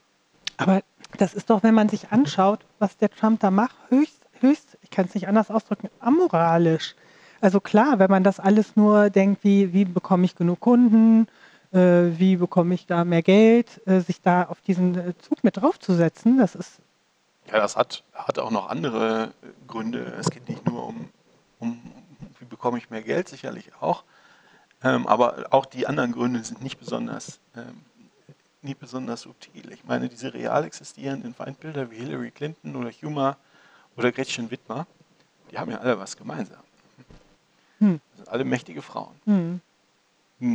[0.56, 0.82] Aber
[1.18, 4.90] das ist doch, wenn man sich anschaut, was der Trump da macht, höchst, höchst, ich
[4.90, 6.96] kann es nicht anders ausdrücken, amoralisch.
[7.42, 11.28] Also klar, wenn man das alles nur denkt, wie, wie bekomme ich genug Kunden,
[11.72, 15.58] äh, wie bekomme ich da mehr Geld, äh, sich da auf diesen äh, Zug mit
[15.58, 16.80] draufzusetzen, das ist.
[17.52, 19.32] Ja, das hat, hat auch noch andere
[19.66, 20.14] Gründe.
[20.18, 21.08] Es geht nicht nur um,
[21.58, 21.80] um
[22.38, 24.04] wie bekomme ich mehr Geld, sicherlich auch.
[24.82, 27.82] Ähm, aber auch die anderen Gründe sind nicht besonders, ähm,
[28.62, 29.72] nicht besonders subtil.
[29.72, 33.36] Ich meine, diese real existierenden Feindbilder wie Hillary Clinton oder Huma
[33.96, 34.86] oder Gretchen Wittmer,
[35.50, 36.62] die haben ja alle was gemeinsam.
[37.78, 38.00] Hm.
[38.10, 39.14] Das sind alle mächtige Frauen.
[39.24, 39.60] Hm.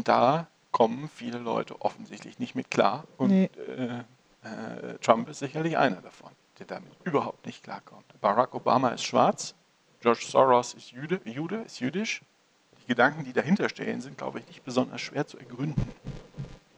[0.03, 3.05] Da kommen viele Leute offensichtlich nicht mit klar.
[3.17, 3.49] Und nee.
[3.67, 3.99] äh,
[4.45, 8.05] äh, Trump ist sicherlich einer davon, der damit überhaupt nicht klarkommt.
[8.21, 9.53] Barack Obama ist schwarz,
[10.01, 12.21] George Soros ist Jude, Jude ist jüdisch,
[12.85, 15.87] die Gedanken, die dahinter stehen, sind, glaube ich, nicht besonders schwer zu ergründen.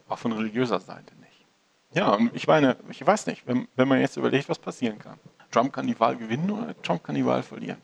[0.08, 1.44] Auch von religiöser Seite nicht.
[1.92, 5.18] Ja, und ich meine, ich weiß nicht, wenn, wenn man jetzt überlegt, was passieren kann.
[5.50, 7.78] Trump kann die Wahl gewinnen oder Trump kann die Wahl verlieren.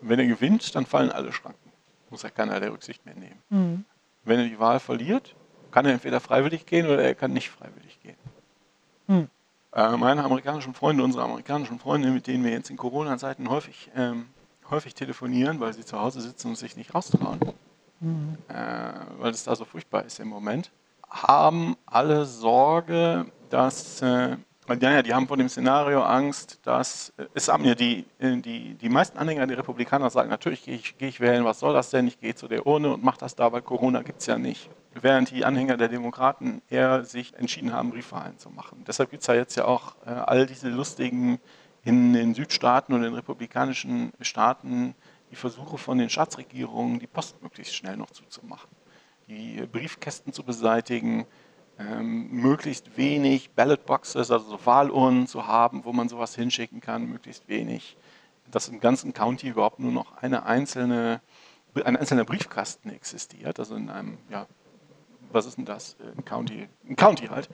[0.00, 1.72] Wenn er gewinnt, dann fallen alle Schranken.
[2.10, 3.42] Muss ja keiner der Rücksicht mehr nehmen.
[3.50, 3.84] Mhm.
[4.24, 5.34] Wenn er die Wahl verliert,
[5.70, 8.16] kann er entweder freiwillig gehen oder er kann nicht freiwillig gehen.
[9.08, 9.28] Mhm.
[9.72, 14.26] Äh, meine amerikanischen Freunde, unsere amerikanischen Freunde, mit denen wir jetzt in Corona-Zeiten häufig ähm,
[14.70, 17.40] häufig telefonieren, weil sie zu Hause sitzen und sich nicht raustrauen,
[18.00, 18.38] mhm.
[18.48, 18.54] äh,
[19.18, 20.70] weil es da so furchtbar ist im Moment,
[21.08, 24.36] haben alle Sorge, dass, äh,
[24.68, 28.74] ja, die haben vor dem Szenario Angst, dass, äh, es haben ja die, äh, die,
[28.74, 31.90] die meisten Anhänger der Republikaner sagen, natürlich gehe ich, geh ich wählen, was soll das
[31.90, 34.38] denn, ich gehe zu der Urne und mache das da, weil Corona gibt es ja
[34.38, 34.70] nicht.
[35.00, 38.84] Während die Anhänger der Demokraten eher sich entschieden haben, Briefwahlen zu machen.
[38.86, 41.40] Deshalb gibt es ja jetzt ja auch äh, all diese lustigen
[41.84, 44.94] in den Südstaaten und den republikanischen Staaten
[45.30, 48.70] die Versuche von den Staatsregierungen, die Post möglichst schnell noch zuzumachen,
[49.28, 51.26] die Briefkästen zu beseitigen,
[51.78, 57.48] ähm, möglichst wenig Ballotboxes, also so Wahlurnen zu haben, wo man sowas hinschicken kann, möglichst
[57.48, 57.96] wenig,
[58.50, 61.20] dass im ganzen County überhaupt nur noch eine einzelne,
[61.84, 64.46] ein einzelner Briefkasten existiert, also in einem, ja,
[65.32, 67.48] was ist denn das, ein County, ein County halt,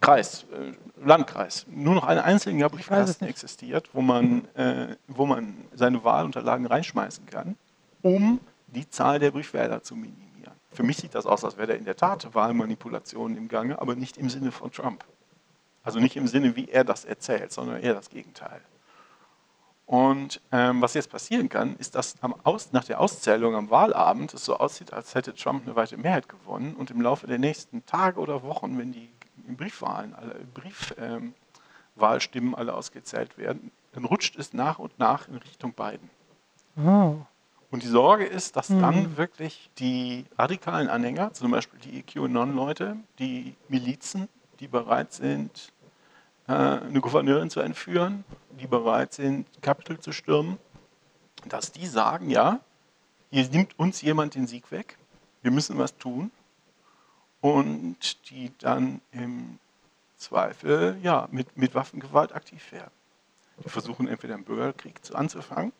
[0.00, 0.72] Kreis, äh,
[1.04, 7.26] Landkreis, nur noch ein einziger Briefkasten existiert, wo man, äh, wo man seine Wahlunterlagen reinschmeißen
[7.26, 7.56] kann,
[8.00, 10.54] um die Zahl der Briefwähler zu minimieren.
[10.70, 13.94] Für mich sieht das aus, als wäre da in der Tat Wahlmanipulation im Gange, aber
[13.94, 15.04] nicht im Sinne von Trump.
[15.84, 18.60] Also nicht im Sinne, wie er das erzählt, sondern eher das Gegenteil.
[19.84, 22.14] Und ähm, was jetzt passieren kann, ist, dass
[22.44, 26.30] Aus, nach der Auszählung am Wahlabend es so aussieht, als hätte Trump eine weite Mehrheit
[26.30, 29.10] gewonnen und im Laufe der nächsten Tage oder Wochen, wenn die
[29.56, 35.72] Briefwahlen, alle Briefwahlstimmen ähm, alle ausgezählt werden, dann rutscht es nach und nach in Richtung
[35.72, 36.10] Biden.
[36.76, 37.16] Oh.
[37.70, 38.80] Und die Sorge ist, dass mhm.
[38.80, 44.28] dann wirklich die radikalen Anhänger, zum Beispiel die EQAnon-Leute, die Milizen,
[44.60, 45.72] die bereit sind,
[46.48, 48.24] äh, eine Gouverneurin zu entführen,
[48.60, 50.58] die bereit sind, Capitol zu stürmen,
[51.48, 52.60] dass die sagen, ja,
[53.30, 54.98] hier nimmt uns jemand den Sieg weg
[55.42, 56.30] wir müssen was tun
[57.42, 59.58] und die dann im
[60.16, 62.92] Zweifel ja, mit, mit Waffengewalt aktiv werden.
[63.62, 65.72] Die versuchen entweder einen Bürgerkrieg zu, anzufangen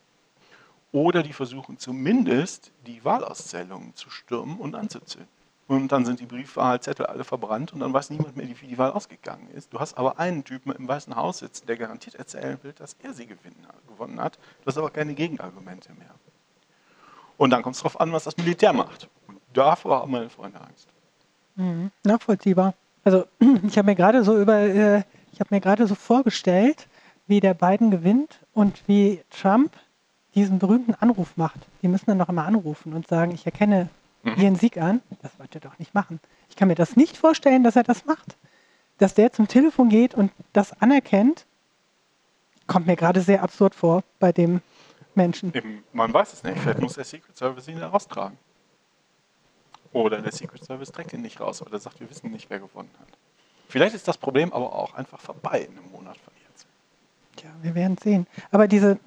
[0.91, 5.31] oder die versuchen zumindest die Wahlauszählungen zu stürmen und anzuzünden.
[5.69, 8.91] Und dann sind die Briefwahlzettel alle verbrannt und dann weiß niemand mehr, wie die Wahl
[8.91, 9.73] ausgegangen ist.
[9.73, 13.15] Du hast aber einen Typen im Weißen Haus sitzen, der garantiert erzählen will, dass er
[13.15, 14.37] sie gewonnen hat.
[14.63, 16.15] Du hast aber keine Gegenargumente mehr.
[17.39, 19.09] Und dann kommt es darauf an, was das Militär macht.
[19.29, 20.89] Und davor haben meine Freunde Angst.
[21.57, 21.91] Mhm.
[22.05, 22.75] Nachvollziehbar.
[23.05, 23.25] Also
[23.67, 26.89] ich habe mir gerade so über, äh, ich habe mir gerade so vorgestellt,
[27.27, 29.73] wie der Biden gewinnt und wie Trump
[30.35, 31.61] diesen berühmten Anruf macht.
[31.83, 33.89] Die müssen dann noch immer anrufen und sagen, ich erkenne
[34.23, 34.35] mhm.
[34.37, 35.01] ihren Sieg an.
[35.21, 36.21] Das wollte er doch nicht machen.
[36.49, 38.37] Ich kann mir das nicht vorstellen, dass er das macht.
[38.99, 41.47] Dass der zum Telefon geht und das anerkennt,
[42.67, 44.61] kommt mir gerade sehr absurd vor bei dem
[45.15, 45.53] Menschen.
[45.55, 46.59] Eben, man weiß es nicht.
[46.59, 48.39] Vielleicht muss der Secret Service ihn raustragen.
[49.93, 52.91] Oder der Secret Service trägt ihn nicht raus, oder sagt, wir wissen nicht, wer gewonnen
[52.99, 53.09] hat.
[53.69, 56.67] Vielleicht ist das Problem aber auch einfach vorbei in einem Monat von jetzt.
[57.43, 58.27] Ja, wir werden sehen.
[58.51, 58.99] Aber diese,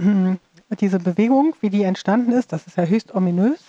[0.79, 3.59] diese Bewegung, wie die entstanden ist, das ist ja höchst ominös.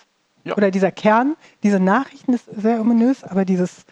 [0.44, 0.56] Ja.
[0.56, 3.84] Oder dieser Kern, diese Nachrichten ist sehr ominös, aber dieses,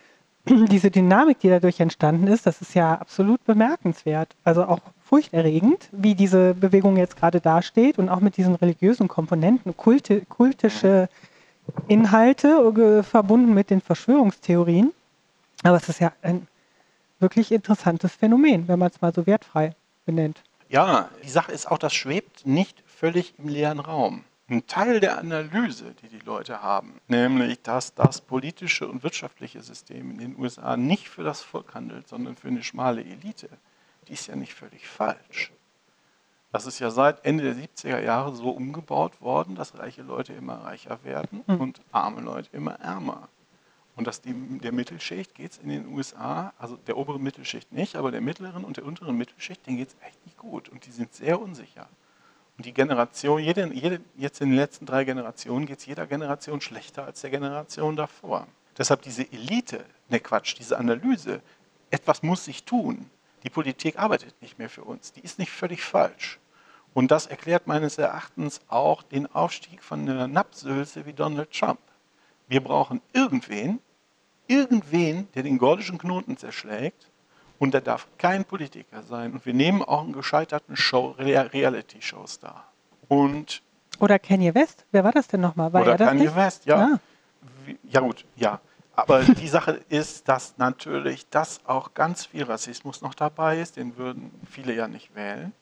[0.48, 4.34] diese Dynamik, die dadurch entstanden ist, das ist ja absolut bemerkenswert.
[4.44, 9.76] Also auch furchterregend, wie diese Bewegung jetzt gerade dasteht und auch mit diesen religiösen Komponenten,
[9.76, 11.08] Kulte, kultische
[11.88, 14.92] Inhalte verbunden mit den Verschwörungstheorien.
[15.62, 16.46] Aber es ist ja ein
[17.18, 19.74] wirklich interessantes Phänomen, wenn man es mal so wertfrei
[20.06, 20.42] benennt.
[20.68, 24.24] Ja, die Sache ist auch, das schwebt nicht völlig im leeren Raum.
[24.48, 30.10] Ein Teil der Analyse, die die Leute haben, nämlich, dass das politische und wirtschaftliche System
[30.10, 33.48] in den USA nicht für das Volk handelt, sondern für eine schmale Elite,
[34.08, 35.52] die ist ja nicht völlig falsch.
[36.52, 40.64] Das ist ja seit Ende der 70er Jahre so umgebaut worden, dass reiche Leute immer
[40.64, 41.60] reicher werden mhm.
[41.60, 43.28] und arme Leute immer ärmer.
[43.96, 47.96] Und dass die, der Mittelschicht geht es in den USA, also der oberen Mittelschicht nicht,
[47.96, 50.68] aber der mittleren und der unteren Mittelschicht, denen geht es echt nicht gut.
[50.68, 51.86] Und die sind sehr unsicher.
[52.56, 56.60] Und die Generation, jede, jede, jetzt in den letzten drei Generationen geht es jeder Generation
[56.60, 58.46] schlechter als der Generation davor.
[58.76, 61.42] Deshalb diese Elite, ne Quatsch, diese Analyse,
[61.90, 63.10] etwas muss sich tun.
[63.42, 65.12] Die Politik arbeitet nicht mehr für uns.
[65.12, 66.38] Die ist nicht völlig falsch.
[66.92, 71.80] Und das erklärt meines Erachtens auch den Aufstieg von einer Napsülse wie Donald Trump.
[72.48, 73.78] Wir brauchen irgendwen,
[74.48, 77.08] irgendwen, der den gordischen Knoten zerschlägt.
[77.58, 79.32] Und der darf kein Politiker sein.
[79.32, 82.66] Und wir nehmen auch einen gescheiterten Show, Reality-Show-Star.
[83.08, 83.62] Und
[83.98, 84.86] oder Kanye West?
[84.92, 85.72] Wer war das denn nochmal?
[85.72, 86.36] War oder Kanye nicht?
[86.36, 86.76] West, ja.
[86.94, 87.00] Ah.
[87.84, 88.60] Ja gut, ja.
[89.00, 93.78] Aber die Sache ist, dass natürlich das auch ganz viel Rassismus noch dabei ist.
[93.78, 95.54] Den würden viele ja nicht wählen.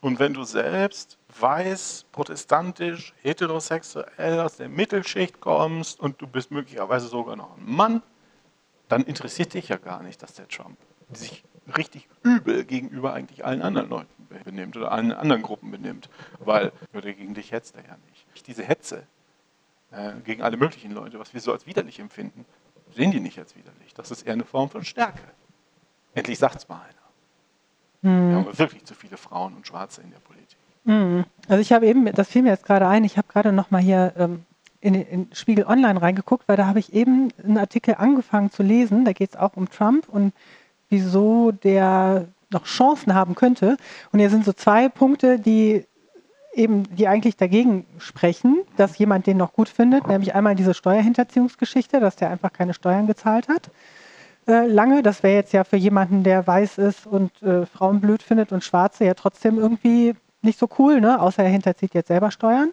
[0.00, 7.08] Und wenn du selbst weiß, protestantisch, heterosexuell aus der Mittelschicht kommst und du bist möglicherweise
[7.08, 8.00] sogar noch ein Mann,
[8.88, 10.78] dann interessiert dich ja gar nicht, dass der Trump
[11.12, 11.42] sich
[11.76, 17.12] richtig übel gegenüber eigentlich allen anderen Leuten benimmt oder allen anderen Gruppen benimmt, weil oder
[17.12, 18.46] gegen dich hetzt er ja nicht.
[18.46, 19.04] Diese Hetze
[19.90, 22.44] äh, gegen alle möglichen Leute, was wir so als widerlich empfinden,
[22.94, 23.94] sehen die nicht als widerlich.
[23.94, 25.22] Das ist eher eine Form von Stärke.
[26.14, 28.12] Endlich sagt es mal einer.
[28.12, 28.28] Mhm.
[28.30, 30.58] Wir haben wirklich zu viele Frauen und Schwarze in der Politik.
[30.84, 31.24] Mhm.
[31.48, 33.80] Also ich habe eben, das fiel mir jetzt gerade ein, ich habe gerade noch mal
[33.80, 34.44] hier ähm,
[34.80, 39.04] in, in, Spiegel Online reingeguckt, weil da habe ich eben einen Artikel angefangen zu lesen,
[39.04, 40.32] da geht es auch um Trump und
[40.90, 43.76] wieso der noch Chancen haben könnte.
[44.12, 45.86] Und hier sind so zwei Punkte, die
[46.54, 52.00] eben, die eigentlich dagegen sprechen, dass jemand den noch gut findet, nämlich einmal diese Steuerhinterziehungsgeschichte,
[52.00, 53.70] dass der einfach keine Steuern gezahlt hat
[54.46, 55.02] äh, lange.
[55.02, 58.64] Das wäre jetzt ja für jemanden, der weiß ist und äh, Frauen blöd findet und
[58.64, 61.20] Schwarze ja trotzdem irgendwie nicht so cool, ne?
[61.20, 62.72] außer er hinterzieht jetzt selber Steuern.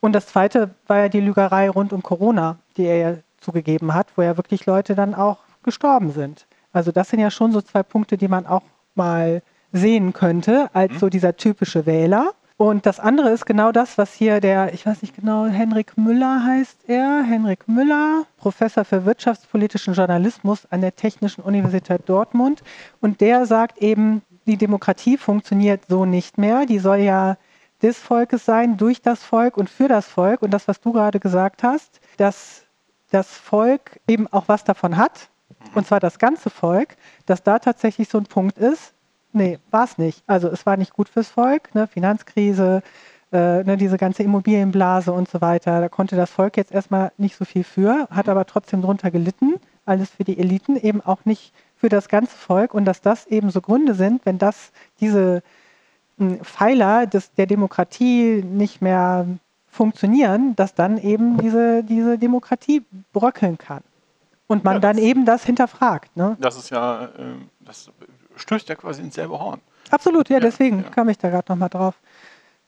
[0.00, 4.08] Und das zweite war ja die Lügerei rund um Corona, die er ja zugegeben hat,
[4.16, 6.46] wo ja wirklich Leute dann auch gestorben sind.
[6.72, 8.62] Also das sind ja schon so zwei Punkte, die man auch
[8.94, 9.42] mal
[9.72, 10.98] sehen könnte als mhm.
[10.98, 12.32] so dieser typische Wähler.
[12.62, 16.44] Und das andere ist genau das, was hier der, ich weiß nicht genau, Henrik Müller
[16.44, 22.62] heißt er, Henrik Müller, Professor für wirtschaftspolitischen Journalismus an der Technischen Universität Dortmund.
[23.00, 26.64] Und der sagt eben, die Demokratie funktioniert so nicht mehr.
[26.64, 27.36] Die soll ja
[27.82, 30.40] des Volkes sein, durch das Volk und für das Volk.
[30.40, 32.62] Und das, was du gerade gesagt hast, dass
[33.10, 35.30] das Volk eben auch was davon hat,
[35.74, 36.94] und zwar das ganze Volk,
[37.26, 38.94] dass da tatsächlich so ein Punkt ist,
[39.32, 40.22] Nee, war es nicht.
[40.26, 41.86] Also es war nicht gut fürs Volk, ne?
[41.86, 42.82] Finanzkrise,
[43.32, 45.80] äh, ne, diese ganze Immobilienblase und so weiter.
[45.80, 49.54] Da konnte das Volk jetzt erstmal nicht so viel für, hat aber trotzdem drunter gelitten.
[49.86, 52.74] Alles für die Eliten, eben auch nicht für das ganze Volk.
[52.74, 54.70] Und dass das eben so Gründe sind, wenn das
[55.00, 55.42] diese
[56.18, 59.26] hm, Pfeiler des, der Demokratie nicht mehr
[59.66, 63.82] funktionieren, dass dann eben diese, diese Demokratie bröckeln kann.
[64.46, 66.14] Und man Ja, dann eben das hinterfragt.
[66.14, 66.36] Ne?
[66.38, 67.90] Das ist ja, ähm, das
[68.36, 69.60] stößt ja quasi ins selbe Horn.
[69.90, 70.88] Absolut, ja, deswegen ja.
[70.90, 71.94] kam ich da gerade nochmal drauf.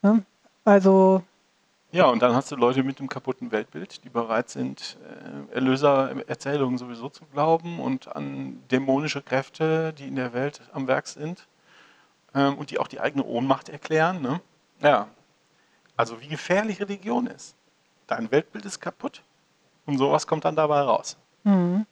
[0.03, 0.23] Ne?
[0.65, 1.23] Also,
[1.93, 4.99] Ja, und dann hast du Leute mit einem kaputten Weltbild, die bereit sind,
[5.51, 11.07] äh, Erlösererzählungen sowieso zu glauben und an dämonische Kräfte, die in der Welt am Werk
[11.07, 11.47] sind
[12.35, 14.21] ähm, und die auch die eigene Ohnmacht erklären.
[14.23, 14.41] Ne?
[14.81, 15.09] Ja,
[15.97, 17.55] also wie gefährlich Religion ist.
[18.07, 19.23] Dein Weltbild ist kaputt
[19.87, 21.17] und sowas kommt dann dabei raus.
[21.45, 21.87] Mhm.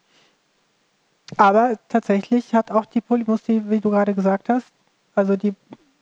[1.36, 4.66] Aber tatsächlich hat auch die Politik, wie du gerade gesagt hast,
[5.14, 5.54] also die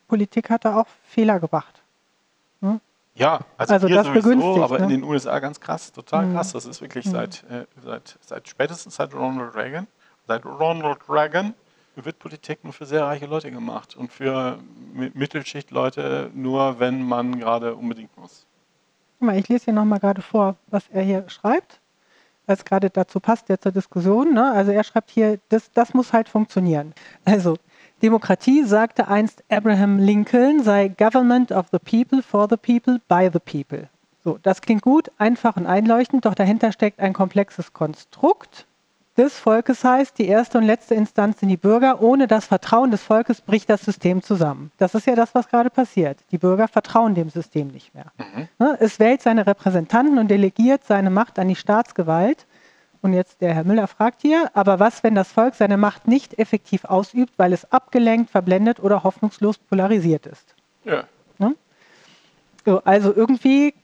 [0.09, 1.83] Politik hat da auch Fehler gemacht.
[3.17, 4.85] Ja, also, Also das sowieso, begünstigt, aber ne?
[4.85, 6.33] in den USA ganz krass, total Mhm.
[6.33, 6.53] krass.
[6.53, 7.11] Das ist wirklich Mhm.
[7.11, 9.89] seit, äh, seit, seit spätestens seit Ronald Reagan,
[10.27, 11.55] seit Ronald Reagan
[11.97, 14.59] wird Politik nur für sehr reiche Leute gemacht und für
[14.95, 18.47] Mi- Mittelschichtleute nur, wenn man gerade unbedingt muss.
[19.19, 21.80] Guck mal, ich lese hier nochmal gerade vor, was er hier schreibt,
[22.51, 24.35] weil es gerade dazu passt, ja zur Diskussion.
[24.35, 24.51] Ne?
[24.51, 26.95] Also er schreibt hier, das, das muss halt funktionieren.
[27.25, 27.57] Also
[28.03, 33.39] Demokratie, sagte einst Abraham Lincoln, sei Government of the People, for the People, by the
[33.39, 33.89] People.
[34.25, 38.67] So, das klingt gut, einfach und einleuchtend, doch dahinter steckt ein komplexes Konstrukt.
[39.21, 42.01] Des Volkes heißt, die erste und letzte Instanz sind die Bürger.
[42.01, 44.73] Ohne das Vertrauen des Volkes bricht das System zusammen.
[44.79, 46.17] Das ist ja das, was gerade passiert.
[46.31, 48.07] Die Bürger vertrauen dem System nicht mehr.
[48.59, 52.47] Ne, Es wählt seine Repräsentanten und delegiert seine Macht an die Staatsgewalt.
[53.03, 56.39] Und jetzt der Herr Müller fragt hier, aber was, wenn das Volk seine Macht nicht
[56.39, 60.55] effektiv ausübt, weil es abgelenkt, verblendet oder hoffnungslos polarisiert ist?
[60.87, 61.05] Ja,
[62.65, 63.75] So, also irgendwie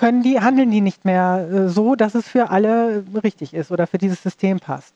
[0.00, 3.86] können die, handeln die nicht mehr äh, so, dass es für alle richtig ist oder
[3.86, 4.94] für dieses System passt.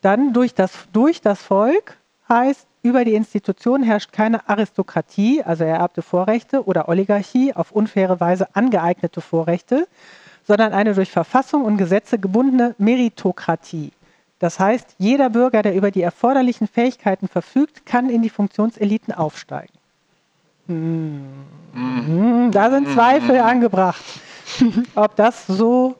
[0.00, 1.96] Dann durch das, durch das Volk
[2.28, 8.46] heißt, über die Institution herrscht keine Aristokratie, also ererbte Vorrechte oder Oligarchie auf unfaire Weise
[8.54, 9.88] angeeignete Vorrechte,
[10.46, 13.90] sondern eine durch Verfassung und Gesetze gebundene Meritokratie.
[14.38, 19.72] Das heißt, jeder Bürger, der über die erforderlichen Fähigkeiten verfügt, kann in die Funktionseliten aufsteigen.
[20.68, 24.04] Hm, Da sind Zweifel angebracht,
[24.94, 25.96] ob das so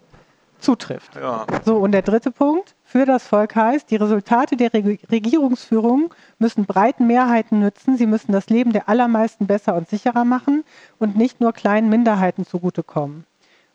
[0.58, 1.14] zutrifft.
[1.16, 1.46] ja.
[1.64, 6.64] So, und der dritte Punkt für das Volk heißt, die Resultate der Reg Regierungsführung müssen
[6.64, 10.64] breiten Mehrheiten nützen, sie müssen das Leben der allermeisten besser und sicherer machen
[10.98, 13.24] und nicht nur kleinen Minderheiten zugutekommen.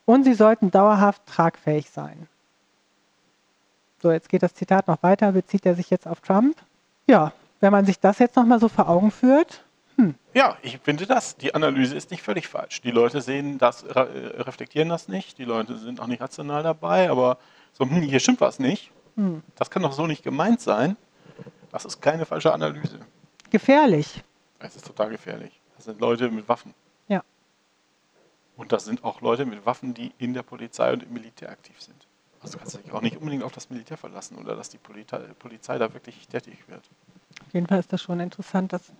[0.06, 2.28] Und sie sollten dauerhaft tragfähig sein.
[4.02, 6.56] So, jetzt geht das Zitat noch weiter, bezieht er sich jetzt auf Trump.
[7.06, 9.64] Ja, wenn man sich das jetzt nochmal so vor Augen führt,
[10.34, 11.36] Ja, ich finde das.
[11.38, 12.82] Die Analyse ist nicht völlig falsch.
[12.82, 15.38] Die Leute sehen das, äh, reflektieren das nicht.
[15.38, 17.38] Die Leute sind auch nicht rational dabei, aber
[17.74, 18.92] so, hm, hier stimmt was nicht.
[19.16, 20.96] hm, Das kann doch so nicht gemeint sein.
[21.72, 23.00] Das ist keine falsche Analyse.
[23.50, 24.24] gefährlich.
[24.60, 25.60] Es ist total gefährlich.
[25.76, 26.74] Das sind Leute mit Waffen.
[27.08, 27.24] Ja.
[28.58, 31.82] Und das sind auch Leute mit Waffen, die in der Polizei und im Militär aktiv
[31.82, 32.06] sind.
[32.42, 35.20] Also du kannst dich auch nicht unbedingt auf das Militär verlassen oder dass die Polizei,
[35.40, 36.82] Polizei da wirklich tätig wird.
[37.46, 38.92] Auf jeden Fall ist das schon interessant, dass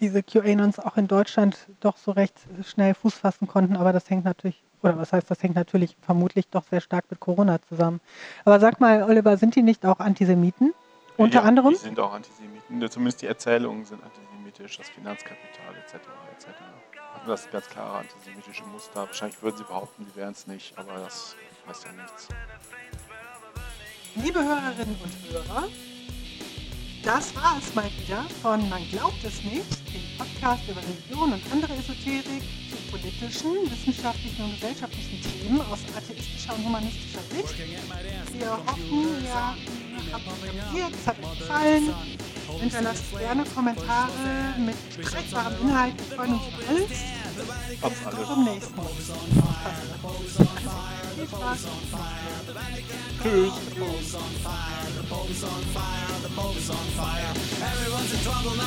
[0.00, 2.34] diese QAnons auch in Deutschland doch so recht
[2.66, 6.48] schnell Fuß fassen konnten, aber das hängt natürlich, oder was heißt, das hängt natürlich vermutlich
[6.48, 8.00] doch sehr stark mit Corona zusammen.
[8.44, 10.72] Aber sag mal, Oliver, sind die nicht auch Antisemiten?
[11.16, 11.70] Unter ja, anderem?
[11.70, 12.90] Die sind auch Antisemiten.
[12.90, 15.94] Zumindest die Erzählungen sind antisemitisch, das Finanzkapital etc.
[15.94, 16.48] etc.
[17.14, 19.06] Also das ist ganz klare antisemitische Muster.
[19.06, 21.36] Wahrscheinlich würden sie behaupten, sie wären es nicht, aber das
[21.68, 22.28] heißt ja nichts.
[24.14, 25.68] Liebe Hörerinnen und Hörer,
[27.02, 31.42] das war es mal wieder von Man glaubt es nicht, dem Podcast über Religion und
[31.52, 37.58] andere Esoterik zu politischen, wissenschaftlichen und gesellschaftlichen Themen aus atheistischer und humanistischer Sicht.
[38.38, 39.34] Wir hoffen, ihr
[40.12, 41.94] habt reagiert, es hat euch gefallen.
[42.60, 44.76] Hinterlasst gerne Kommentare mit
[45.06, 45.94] streitbarem Inhalt.
[45.96, 47.19] Wir freuen uns über alles.
[47.82, 48.26] Ab alle.
[48.26, 48.74] Am nächsten
[53.22, 53.52] Tschüss.
[57.62, 58.60] Everyone's in trouble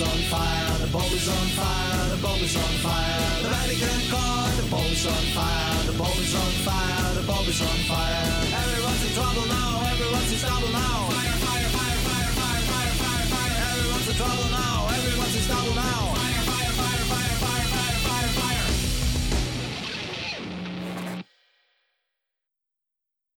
[0.00, 1.46] on fire, the bulbs on
[2.56, 3.42] on fire.
[3.42, 7.60] The Vatican caught bulb is on fire, the bulb is on fire, the bulb is
[7.60, 8.26] on fire.
[8.62, 11.10] Everyone's in trouble now, everyone's in trouble now.
[11.10, 13.54] Fire, fire, fire, fire, fire, fire, fire, fire.
[13.66, 14.89] Everyone's in trouble now.